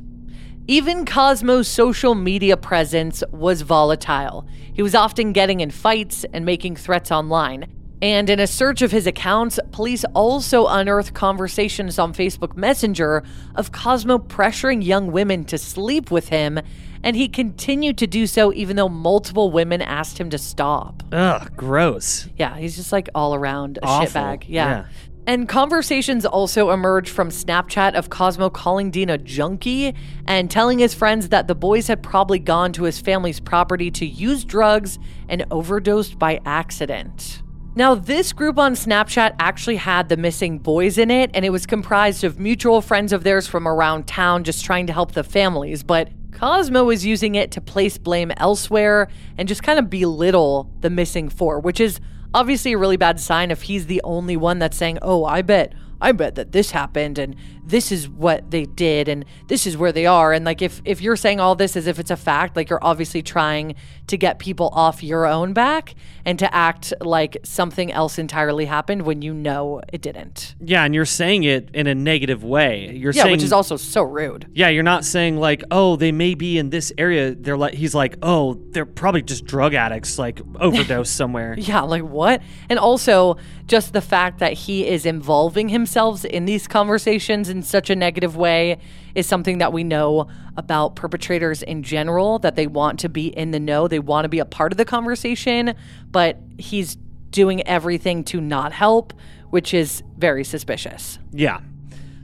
[0.67, 4.47] Even Cosmo's social media presence was volatile.
[4.73, 7.67] He was often getting in fights and making threats online.
[8.03, 13.23] And in a search of his accounts, police also unearthed conversations on Facebook Messenger
[13.55, 16.59] of Cosmo pressuring young women to sleep with him,
[17.03, 21.03] and he continued to do so even though multiple women asked him to stop.
[21.13, 22.29] Ugh, gross.
[22.37, 24.07] Yeah, he's just like all around a Awful.
[24.07, 24.45] shitbag.
[24.49, 24.69] Yeah.
[24.69, 24.85] Yeah.
[25.27, 29.95] And conversations also emerged from Snapchat of Cosmo calling Dean a junkie
[30.27, 34.07] and telling his friends that the boys had probably gone to his family's property to
[34.07, 37.43] use drugs and overdosed by accident.
[37.81, 41.65] Now, this group on Snapchat actually had the missing boys in it, and it was
[41.65, 45.83] comprised of mutual friends of theirs from around town just trying to help the families.
[45.83, 50.91] But Cosmo was using it to place blame elsewhere and just kind of belittle the
[50.91, 52.01] missing four, which is
[52.35, 55.73] obviously a really bad sign if he's the only one that's saying, "Oh, I bet,
[56.03, 57.35] I bet that this happened and
[57.71, 61.01] this is what they did and this is where they are." And like if if
[61.01, 63.75] you're saying all this as if it's a fact, like you're obviously trying
[64.09, 69.03] to get people off your own back and to act like something else entirely happened
[69.03, 70.55] when you know it didn't.
[70.61, 72.91] Yeah, and you're saying it in a negative way.
[72.95, 74.47] You're Yeah, saying which is also so rude.
[74.53, 77.95] Yeah, you're not saying like, "Oh, they may be in this area." They're like he's
[77.95, 82.43] like, "Oh, they're probably just drug addicts like overdose somewhere." Yeah, like what?
[82.69, 87.91] And also, just the fact that he is involving himself in these conversations in such
[87.91, 88.79] a negative way
[89.15, 93.51] is something that we know about perpetrators in general that they want to be in
[93.51, 95.75] the know, they want to be a part of the conversation,
[96.11, 96.97] but he's
[97.29, 99.13] doing everything to not help,
[99.51, 101.19] which is very suspicious.
[101.33, 101.61] Yeah.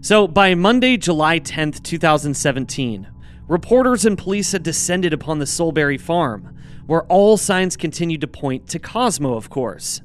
[0.01, 3.07] So by Monday, July 10th, 2017,
[3.47, 6.57] reporters and police had descended upon the Solebury farm,
[6.87, 10.01] where all signs continued to point to Cosmo, of course.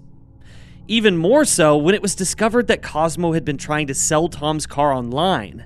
[0.88, 4.66] Even more so when it was discovered that Cosmo had been trying to sell Tom's
[4.66, 5.66] car online.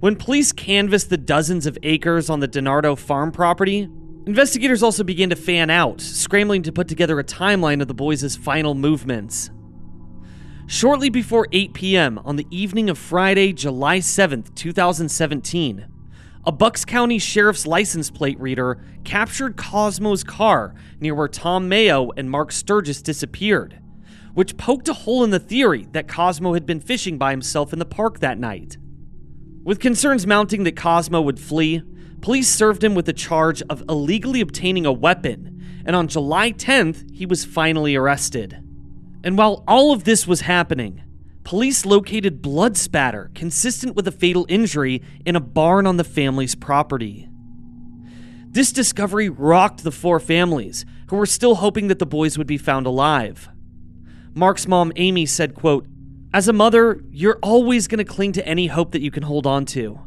[0.00, 3.88] When police canvassed the dozens of acres on the DiNardo farm property,
[4.26, 8.36] investigators also began to fan out, scrambling to put together a timeline of the boys'
[8.36, 9.50] final movements.
[10.66, 12.18] Shortly before 8 p.m.
[12.24, 15.86] on the evening of Friday, July 7th, 2017,
[16.44, 22.28] a Bucks County Sheriff's license plate reader captured Cosmo's car near where Tom Meo and
[22.28, 23.78] Mark Sturgis disappeared,
[24.34, 27.78] which poked a hole in the theory that Cosmo had been fishing by himself in
[27.78, 28.78] the park that night.
[29.62, 31.82] With concerns mounting that Cosmo would flee,
[32.20, 37.10] police served him with a charge of illegally obtaining a weapon, and on July 10th,
[37.12, 38.58] he was finally arrested.
[39.24, 41.02] And while all of this was happening,
[41.44, 46.54] police located blood spatter consistent with a fatal injury in a barn on the family's
[46.54, 47.28] property.
[48.48, 52.58] This discovery rocked the four families, who were still hoping that the boys would be
[52.58, 53.48] found alive.
[54.34, 55.86] Mark's mom, Amy, said, quote,
[56.32, 59.46] As a mother, you're always going to cling to any hope that you can hold
[59.46, 60.00] on to.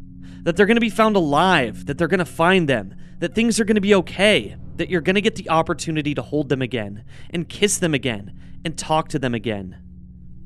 [0.43, 3.59] That they're going to be found alive, that they're going to find them, that things
[3.59, 6.61] are going to be okay, that you're going to get the opportunity to hold them
[6.61, 9.81] again, and kiss them again, and talk to them again.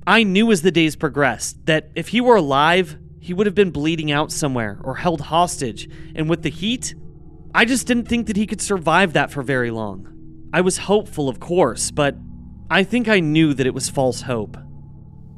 [0.05, 3.71] I knew as the days progressed that if he were alive, he would have been
[3.71, 6.95] bleeding out somewhere or held hostage, and with the heat,
[7.53, 10.49] I just didn't think that he could survive that for very long.
[10.53, 12.15] I was hopeful, of course, but
[12.71, 14.55] I think I knew that it was false hope.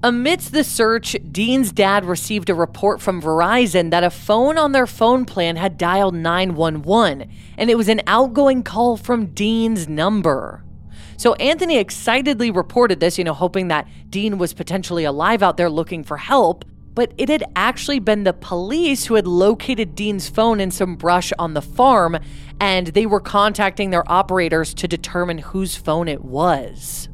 [0.03, 4.87] Amidst the search, Dean's dad received a report from Verizon that a phone on their
[4.87, 10.65] phone plan had dialed 911, and it was an outgoing call from Dean's number.
[11.17, 15.69] So Anthony excitedly reported this, you know, hoping that Dean was potentially alive out there
[15.69, 16.65] looking for help.
[16.95, 21.31] But it had actually been the police who had located Dean's phone in some brush
[21.39, 22.17] on the farm,
[22.59, 27.07] and they were contacting their operators to determine whose phone it was.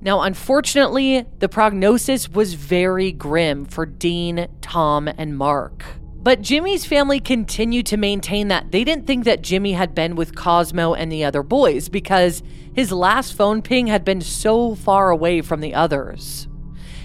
[0.00, 5.84] Now, unfortunately, the prognosis was very grim for Dean, Tom, and Mark.
[6.20, 10.34] But Jimi's family continued to maintain that they didn't think that Jimi had been with
[10.36, 12.42] Cosmo and the other boys because
[12.74, 16.48] his last phone ping had been so far away from the others.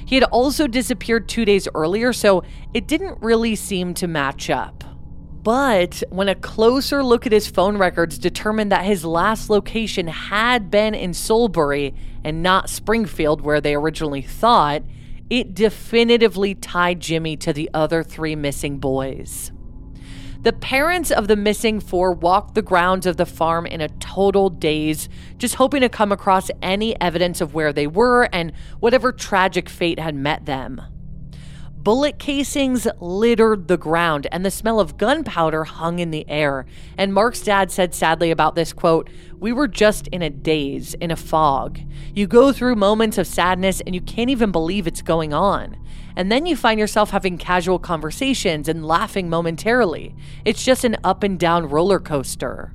[0.06, 4.84] He had also disappeared two days earlier, so it didn't really seem to match up.
[5.44, 10.72] But when a closer look at his phone records determined that his last location had
[10.72, 14.84] been in Solebury and not Springfield, where they originally thought,
[15.30, 19.52] it definitively tied Jimi to the other three missing boys.
[20.44, 24.50] The parents of the missing four walked the grounds of the farm in a total
[24.50, 29.68] daze, just hoping to come across any evidence of where they were and whatever tragic
[29.68, 30.82] fate had met them.
[31.84, 36.66] Bullet casings littered the ground, and the smell of gunpowder hung in the air.
[36.98, 41.12] And Mark's dad said sadly about this quote, We were just in a daze, in
[41.12, 41.82] a fog.
[42.16, 45.76] You go through moments of sadness and you can't even believe it's going on.
[46.16, 50.16] And then you find yourself having casual conversations and laughing momentarily.
[50.46, 52.74] It's just an up and down roller coaster.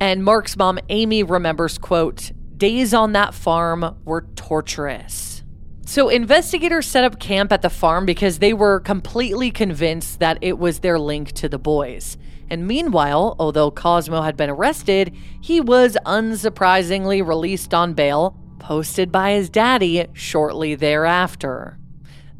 [0.00, 5.43] And Mark's mom, Amy, remembers, quote, Days on that farm were torturous.
[5.86, 10.58] So, investigators set up camp at the farm because they were completely convinced that it
[10.58, 12.16] was their link to the boys.
[12.48, 19.32] And meanwhile, although Cosmo had been arrested, he was unsurprisingly released on bail, posted by
[19.32, 21.78] his daddy shortly thereafter.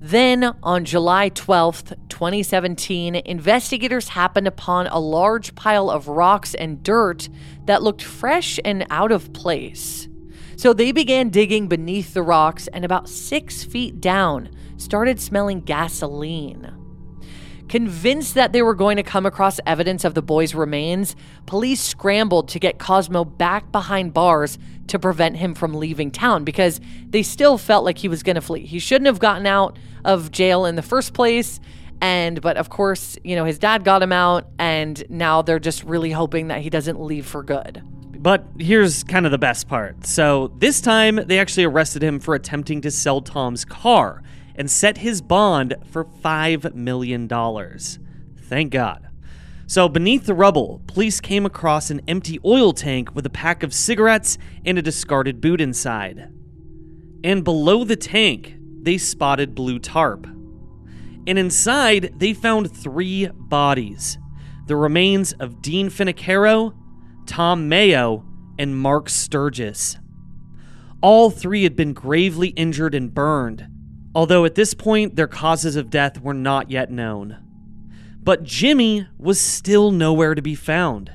[0.01, 7.29] Then, on July 12th, 2017, investigators happened upon a large pile of rocks and dirt
[7.67, 10.09] that looked fresh and out of place.
[10.57, 16.73] So they began digging beneath the rocks and about six feet down started smelling gasoline.
[17.69, 22.49] Convinced that they were going to come across evidence of the boy's remains, police scrambled
[22.49, 27.57] to get Cosmo back behind bars to prevent him from leaving town because they still
[27.57, 28.67] felt like he was going to flee.
[28.67, 31.59] He shouldn't have gotten out of jail in the first place.
[32.03, 35.85] And, but of course, you know, his dad got him out, and now they're just
[35.85, 37.83] really hoping that he doesn't leave for good.
[38.25, 40.07] But here's kind of the best part.
[40.07, 44.23] So, this time they actually arrested him for attempting to sell Tom's car
[44.55, 47.29] and set his bond for $5 million.
[47.29, 49.11] Thank God.
[49.67, 53.75] So, beneath the rubble, police came across an empty oil tank with a pack of
[53.75, 56.33] cigarettes and a discarded boot inside.
[57.23, 60.27] And below the tank, they spotted blue tarp.
[61.27, 64.17] And inside, they found three bodies
[64.65, 66.75] the remains of Dean Finocchiaro,
[67.27, 68.25] Tom Meo,
[68.59, 69.99] and Mark Sturgis.
[71.01, 73.67] All three had been gravely injured and burned,
[74.15, 77.39] although at this point their causes of death were not yet known.
[78.23, 81.13] But Jimi was still nowhere to be found.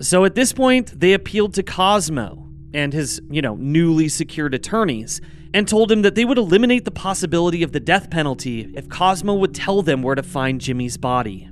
[0.00, 5.20] So at this point, they appealed to Cosmo and his, you know, newly secured attorneys
[5.52, 9.34] and told him that they would eliminate the possibility of the death penalty if Cosmo
[9.34, 11.50] would tell them where to find Jimi's body.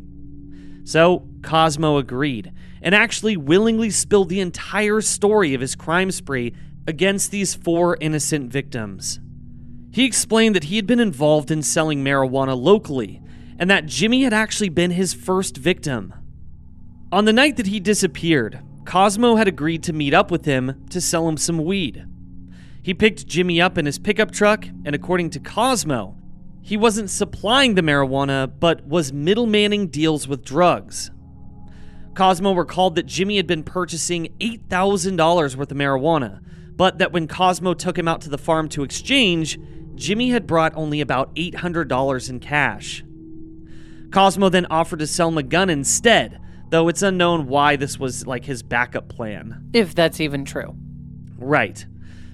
[0.84, 2.52] So Cosmo agreed
[2.82, 6.54] and actually willingly spilled the entire story of his crime spree
[6.86, 9.20] against these four innocent victims.
[9.90, 13.22] He explained that he had been involved in selling marijuana locally
[13.58, 16.14] and that Jimi had actually been his first victim.
[17.10, 21.00] On the night that he disappeared, Cosmo had agreed to meet up with him to
[21.00, 22.06] sell him some weed.
[22.82, 26.16] He picked Jimi up in his pickup truck, and according to Cosmo,
[26.62, 31.10] he wasn't supplying the marijuana, but was middlemaning deals with drugs.
[32.18, 36.40] Cosmo recalled that Jimi had been purchasing $8,000 worth of marijuana,
[36.74, 39.56] but that when Cosmo took him out to the farm to exchange,
[39.94, 43.04] Jimi had brought only about $800 in cash.
[44.10, 46.40] Cosmo then offered to sell him a gun instead,
[46.70, 49.70] though it's unknown why this was like his backup plan.
[49.72, 50.74] If that's even true.
[51.36, 51.86] Right.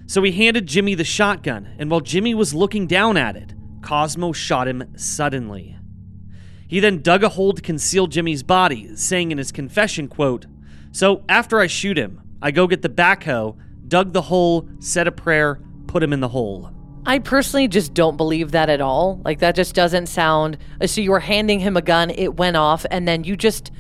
[0.07, 4.33] So he handed Jimi the shotgun, and while Jimi was looking down at it, Cosmo
[4.33, 5.77] shot him suddenly.
[6.67, 10.47] He then dug a hole to conceal Jimi's body, saying in his confession, quote,
[10.93, 13.57] So after I shoot him, I go get the backhoe,
[13.89, 16.71] dug the hole, said a prayer, put him in the hole.
[17.07, 19.21] I personally just don't believe that at all.
[19.25, 22.57] Like that just doesn't sound uh, so you were handing him a gun, it went
[22.57, 23.71] off, and then you just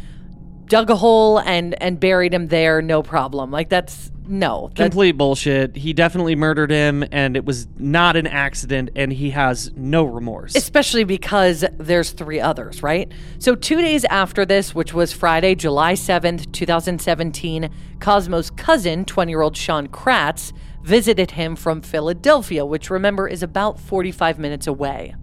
[0.66, 3.50] dug a hole and and buried him there, no problem.
[3.50, 4.70] Like that's no.
[4.74, 5.76] That, Complete bullshit.
[5.76, 10.54] He definitely murdered him, and it was not an accident, and he has no remorse.
[10.54, 13.10] Especially because there's three others, right?
[13.38, 17.70] So, two days after this, which was Friday, July 7th, 2017,
[18.00, 20.52] Cosmo's cousin, 20 year old Sean Kratz,
[20.82, 25.14] visited him from Philadelphia, which remember is about 45 minutes away.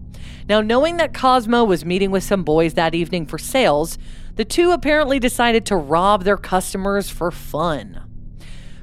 [0.50, 3.98] Now, knowing that Cosmo was meeting with some boys that evening for sales,
[4.36, 8.02] the two apparently decided to rob their customers for fun.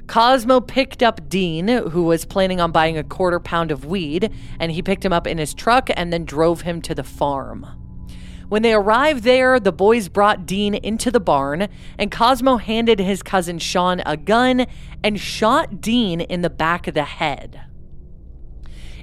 [0.09, 4.73] Cosmo picked up Dean, who was planning on buying a quarter pound of weed, and
[4.73, 7.67] he picked him up in his truck and then drove him to the farm.
[8.49, 13.23] When they arrived there, the boys brought Dean into the barn, and Cosmo handed his
[13.23, 14.67] cousin Sean a gun
[15.05, 17.61] and shot Dean in the back of the head.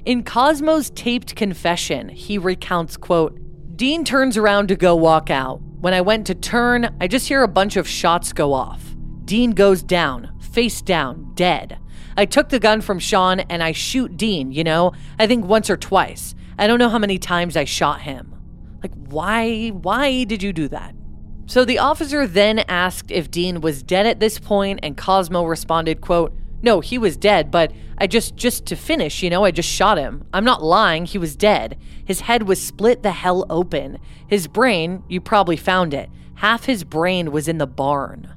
[0.04, 3.38] In Cosmo's taped confession, he recounts, quote,
[3.76, 5.60] Dean turns around to go walk out.
[5.62, 8.96] When I went to turn, I just hear a bunch of shots go off.
[9.24, 11.78] Dean goes down, face down, dead.
[12.16, 15.68] I took the gun from Sean and I shoot Dean, you know, I think once
[15.68, 16.34] or twice.
[16.56, 18.34] I don't know how many times I shot him.
[18.82, 20.94] Like, why, why did you do that?
[21.44, 26.00] So the officer then asked if Dean was dead at this point, and Cosmo responded,
[26.00, 26.32] quote,
[26.62, 29.98] no, he was dead, but I just just to finish, you know, I just shot
[29.98, 30.24] him.
[30.32, 31.78] I'm not lying, he was dead.
[32.02, 33.98] His head was split the hell open.
[34.26, 36.08] His brain, you probably found it.
[36.36, 38.32] Half his brain was in the barn.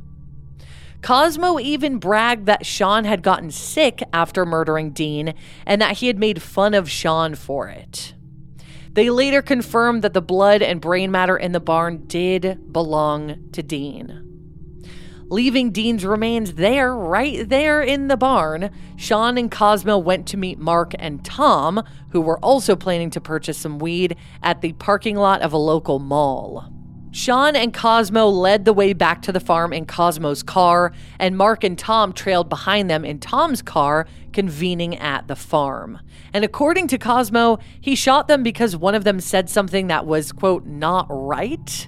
[1.01, 5.33] Cosmo even bragged that Sean had gotten sick after murdering Dean
[5.65, 8.13] and that he had made fun of Sean for it.
[8.93, 13.63] They later confirmed that the blood and brain matter in the barn did belong to
[13.63, 14.25] Dean.
[15.29, 20.57] Leaving Dean's remains there, right there in the barn, Sean and Cosmo went to meet
[20.57, 25.43] Mark and Tom, who were also planning to purchase some weed at the parking lot
[25.43, 26.73] of a local mall.
[27.11, 31.63] Sean and Cosmo led the way back to the farm in Cosmo's car, and Mark
[31.63, 35.99] and Tom trailed behind them in Tom's car, convening at the farm.
[36.33, 40.31] And according to Cosmo, he shot them because one of them said something that was,
[40.31, 41.87] quote, not right.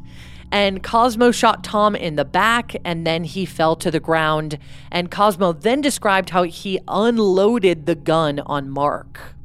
[0.51, 4.57] And Cosmo shot Tom in the back, and then he fell to the ground.
[4.91, 9.35] And Cosmo then described how he unloaded the gun on Mark.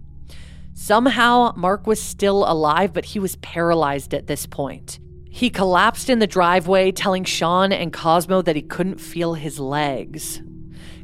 [0.73, 4.99] Somehow, Mark was still alive, but he was paralyzed at this point.
[5.37, 10.41] He collapsed in the driveway, telling Sean and Cosmo that he couldn't feel his legs.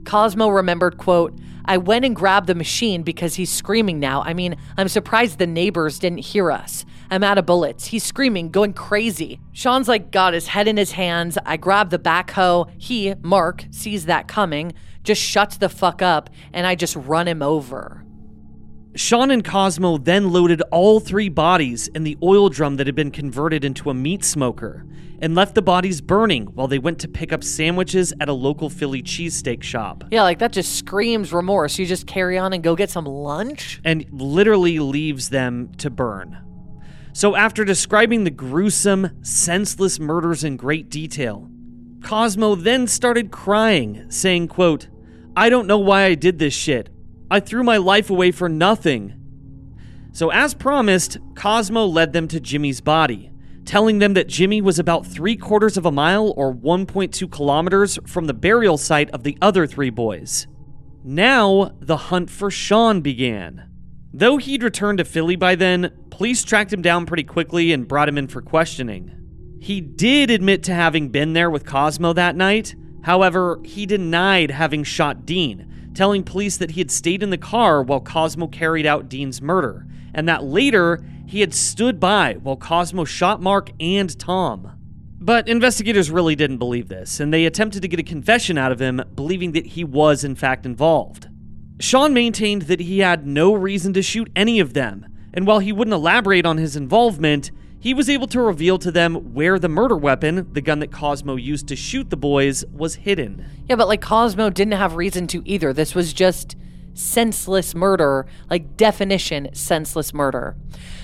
[0.07, 4.23] Cosmo remembered, quote, I went and grabbed the machine because he's screaming now.
[4.23, 6.87] I mean, I'm surprised the neighbors didn't hear us.
[7.11, 7.85] I'm out of bullets.
[7.85, 9.39] He's screaming, going crazy.
[9.53, 11.37] Sean's like got his head in his hands.
[11.45, 12.71] I grab the backhoe.
[12.79, 14.73] He, Mark, sees that coming,
[15.05, 18.03] just shuts the fuck up, and I just run him over.
[18.95, 23.11] Sean and Cosmo then loaded all three bodies in the oil drum that had been
[23.11, 24.85] converted into a meat smoker
[25.21, 28.69] and left the bodies burning while they went to pick up sandwiches at a local
[28.69, 30.05] Philly cheesesteak shop.
[30.11, 31.79] Yeah, like that just screams remorse.
[31.79, 33.81] You just carry on and go get some lunch?
[33.83, 36.39] And literally leaves them to burn.
[37.15, 41.51] So, after describing the gruesome, senseless murders in great detail,
[42.03, 44.89] Cosmo then started crying, saying, quote,
[45.37, 46.89] I don't know why I did this shit.
[47.33, 49.15] I threw my life away for nothing.
[50.13, 53.31] So, as promised, Cosmo led them to Jimi's body,
[53.65, 58.27] telling them that Jimi was about three quarters of a mile or 1.2 kilometers from
[58.27, 60.47] the burial site of the other three boys.
[61.05, 63.67] Now, the hunt for Sean began.
[64.13, 68.11] Though he'd returned to Philly by then, police tracked him down pretty quickly and brought
[68.11, 69.11] him in for questioning.
[69.59, 72.75] He did admit to having been there with Cosmo that night,
[73.05, 77.83] however, he denied having shot Dean telling police that he had stayed in the car
[77.83, 83.05] while Cosmo carried out Dean's murder, and that later he had stood by while Cosmo
[83.05, 84.73] shot Mark and Tom.
[85.19, 88.81] But investigators really didn't believe this, and they attempted to get a confession out of
[88.81, 91.29] him, believing that he was in fact involved.
[91.79, 95.73] Sean maintained that he had no reason to shoot any of them, and while he
[95.73, 97.51] wouldn't elaborate on his involvement,
[97.83, 101.35] he was able to reveal to them where the murder weapon, the gun that Cosmo
[101.35, 103.45] used to shoot the boys, was hidden.
[103.69, 105.73] Yeah, but like Cosmo didn't have reason to either.
[105.73, 106.55] This was just
[106.95, 110.55] senseless murder, like definition senseless murder.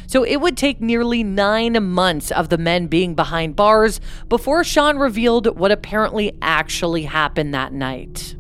[0.07, 4.99] So it would take nearly nine months of the men being behind bars before Sean
[4.99, 8.37] revealed what apparently actually happened that night.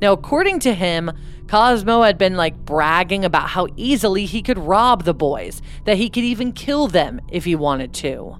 [0.00, 1.10] Now, according to him,
[1.48, 6.08] Cosmo had been like bragging about how easily he could rob the boys, that he
[6.08, 8.38] could even kill them if he wanted to.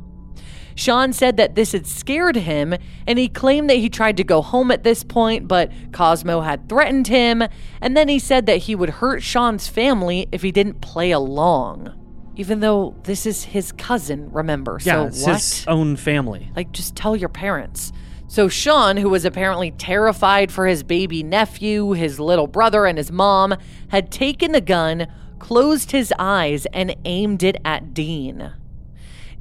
[0.76, 2.74] Sean said that this had scared him,
[3.06, 6.68] and he claimed that he tried to go home at this point, but Cosmo had
[6.68, 7.44] threatened him,
[7.80, 12.00] and then he said that he would hurt Sean's family if he didn't play along.
[12.36, 14.78] Even though this is his cousin, remember?
[14.82, 15.34] Yeah, so it's what?
[15.34, 16.50] his own family.
[16.56, 17.92] Like, just tell your parents.
[18.34, 23.12] So, Sean, who was apparently terrified for his baby nephew, his little brother, and his
[23.12, 23.54] mom,
[23.90, 25.06] had taken the gun,
[25.38, 28.52] closed his eyes, and aimed it at Dean.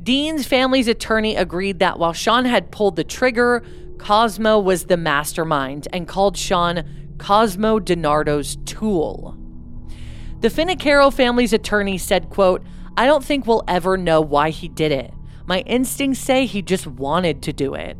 [0.03, 3.63] Dean's family's attorney agreed that while Sean had pulled the trigger,
[3.97, 6.83] Cosmo was the mastermind and called Sean
[7.17, 9.35] Cosmo DiNardo's tool.
[10.41, 12.63] The Finocchiaro family's attorney said, quote,
[12.95, 15.11] I don't think we'll ever know why he did it.
[15.47, 17.97] My instincts say he just wanted to do it.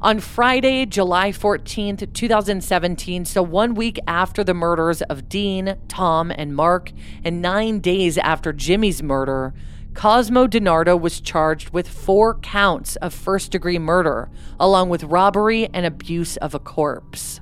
[0.00, 6.54] On Friday, July 14th, 2017, so one week after the murders of Dean, Tom, and
[6.54, 6.92] Mark,
[7.24, 9.52] and nine days after Jimi's murder,
[9.94, 14.30] Cosmo DiNardo was charged with four counts of first degree murder,
[14.60, 17.40] along with robbery and abuse of a corpse.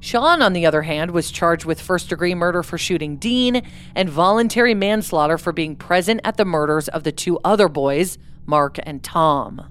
[0.00, 3.62] Sean, on the other hand, was charged with first degree murder for shooting Dean
[3.94, 8.80] and voluntary manslaughter for being present at the murders of the two other boys, Mark
[8.82, 9.69] and Tom.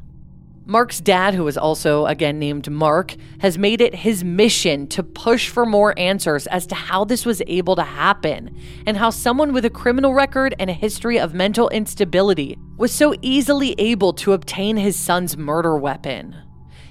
[0.70, 5.50] Mark's dad, who is also again named Mark, has made it his mission to push
[5.50, 8.56] for more answers as to how this was able to happen
[8.86, 13.16] and how someone with a criminal record and a history of mental instability was so
[13.24, 16.36] easily able to obtain his son's murder weapon.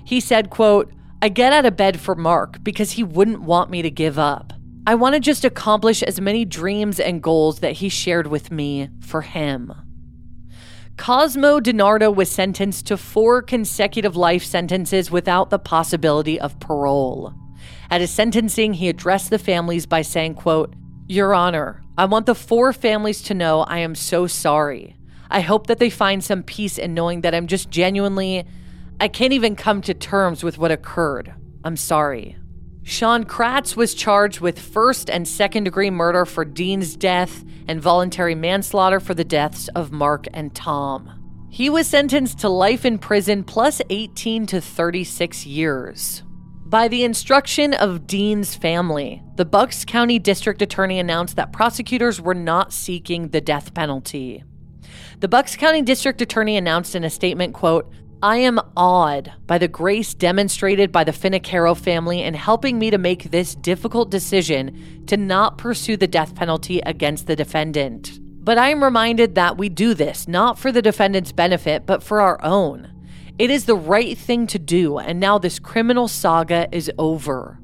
[0.04, 3.82] He said, quote, I get out of bed for Mark because he wouldn't want me
[3.82, 4.52] to give up.
[4.88, 8.88] I want to just accomplish as many dreams and goals that he shared with me
[9.00, 9.72] for him.
[10.98, 17.32] Cosmo DiNardo was sentenced to four consecutive life sentences without the possibility of parole.
[17.88, 20.74] At his sentencing, he addressed the families by saying, quote,
[21.06, 24.96] Your Honor, I want the four families to know I am so sorry.
[25.30, 28.44] I hope that they find some peace in knowing that I'm just genuinely,
[29.00, 31.32] I can't even come to terms with what occurred.
[31.64, 32.36] I'm sorry.
[32.82, 38.34] Sean Kratz was charged with first and second degree murder for Dean's death and voluntary
[38.34, 41.46] manslaughter for the deaths of Mark and Tom.
[41.50, 46.22] He was sentenced to life in prison plus 18 to 36 years.
[46.64, 52.34] By the instruction of Dean's family, the Bucks County District Attorney announced that prosecutors were
[52.34, 54.44] not seeking the death penalty.
[55.20, 57.90] The Bucks County District Attorney announced in a statement, quote,
[58.20, 62.98] I am awed by the grace demonstrated by the Finocchiaro family in helping me to
[62.98, 68.18] make this difficult decision to not pursue the death penalty against the defendant.
[68.44, 72.20] But I am reminded that we do this not for the defendant's benefit, but for
[72.20, 72.90] our own.
[73.38, 77.60] It is the right thing to do, and now this criminal saga is over.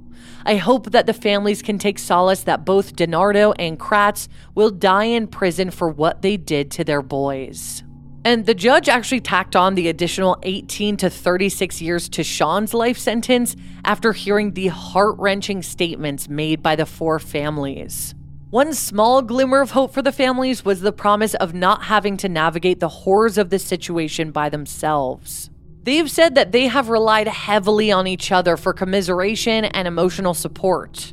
[0.47, 5.05] I hope that the families can take solace that both DiNardo and Kratz will die
[5.05, 7.83] in prison for what they did to their boys.
[8.25, 12.97] And the judge actually tacked on the additional 18 to 36 years to Sean's life
[12.97, 13.55] sentence
[13.85, 18.15] after hearing the heart wrenching statements made by the four families.
[18.49, 22.29] One small glimmer of hope for the families was the promise of not having to
[22.29, 25.51] navigate the horrors of this situation by themselves.
[25.83, 31.13] They've said that they have relied heavily on each other for commiseration and emotional support.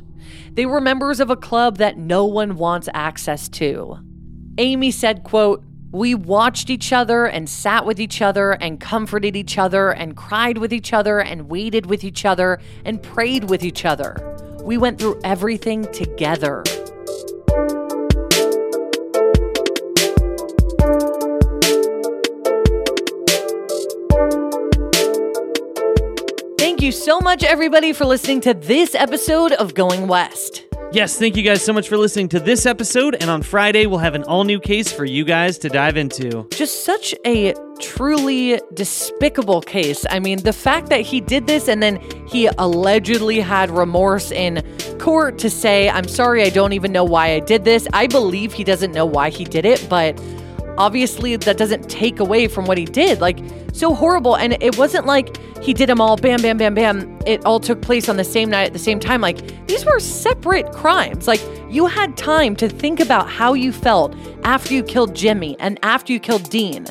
[0.52, 3.98] They were members of a club that no one wants access to.
[4.56, 5.62] Amy said, quote,
[5.92, 10.56] we watched each other and sat with each other and comforted each other and cried
[10.56, 14.16] with each other and waited with each other and prayed with each other.
[14.64, 16.64] We went through everything together.
[26.58, 30.71] Thank you so much, everybody, for listening to this episode of Going West.
[30.92, 33.14] Yes, thank you guys so much for listening to this episode.
[33.14, 36.46] And on Friday, we'll have an all new case for you guys to dive into.
[36.50, 40.04] Just such a truly despicable case.
[40.10, 44.62] I mean, the fact that he did this and then he allegedly had remorse in
[44.98, 47.88] court to say, I'm sorry, I don't even know why I did this.
[47.94, 50.20] I believe he doesn't know why he did it, but
[50.78, 53.20] obviously that doesn't take away from what he did.
[53.20, 53.38] Like,
[53.72, 54.36] so horrible.
[54.36, 57.18] And it wasn't like he did them all bam, bam, bam, bam.
[57.26, 59.20] It all took place on the same night at the same time.
[59.20, 61.28] Like, these were separate crimes.
[61.28, 64.14] Like, you had time to think about how you felt
[64.44, 66.86] after you killed Jimi and after you killed Dean,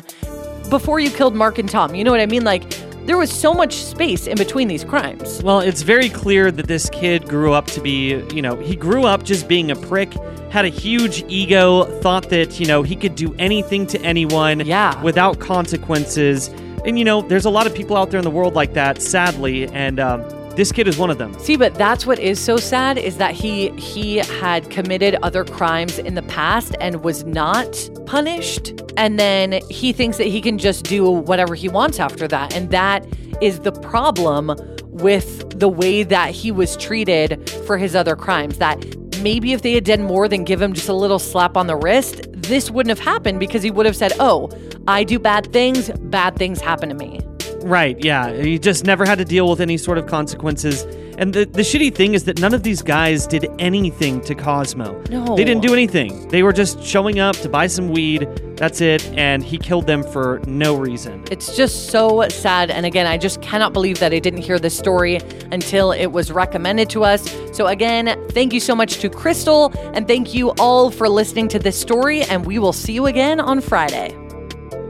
[0.70, 1.94] before you killed Mark and Tom.
[1.96, 2.44] You know what I mean?
[2.44, 2.64] Like,
[3.06, 5.42] there was so much space in between these crimes.
[5.44, 9.04] Well, it's very clear that this kid grew up to be, you know, he grew
[9.06, 10.14] up just being a prick,
[10.52, 15.02] had a huge ego, thought that, you know, he could do anything to anyone Yeah.
[15.02, 16.50] without consequences.
[16.86, 19.02] And, you know, there's a lot of people out there in the world like that,
[19.02, 19.68] sadly.
[19.68, 20.22] And um,
[20.56, 21.38] this kid is one of them.
[21.40, 25.98] See, but that's what is so sad is that he he had committed other crimes
[26.00, 28.74] in the past and was not punished.
[28.98, 32.56] And then he thinks that he can just do whatever he wants after that.
[32.56, 33.06] And that
[33.42, 34.52] is the problem
[34.90, 38.58] with the way that he was treated for his other crimes.
[38.58, 38.84] That
[39.22, 41.76] maybe if they had done more than give him just a little slap on the
[41.76, 44.50] wrist, this wouldn't have happened because he would have said, Oh,
[44.88, 47.20] I do bad things, bad things happen to me.
[47.64, 48.34] Right, yeah.
[48.34, 50.84] He just never had to deal with any sort of consequences.
[51.18, 55.00] And the, the shitty thing is that none of these guys did anything to Cosmo.
[55.12, 55.36] No.
[55.36, 56.28] They didn't do anything.
[56.30, 58.28] They were just showing up to buy some weed.
[58.56, 59.06] That's it.
[59.18, 61.24] And he killed them for no reason.
[61.30, 62.72] It's just so sad.
[62.72, 65.18] And again, I just cannot believe that I didn't hear this story
[65.52, 67.32] until it was recommended to us.
[67.54, 69.72] So, again, thank you so much to Crystal.
[69.94, 72.24] And thank you all for listening to this story.
[72.24, 74.21] And we will see you again on Friday.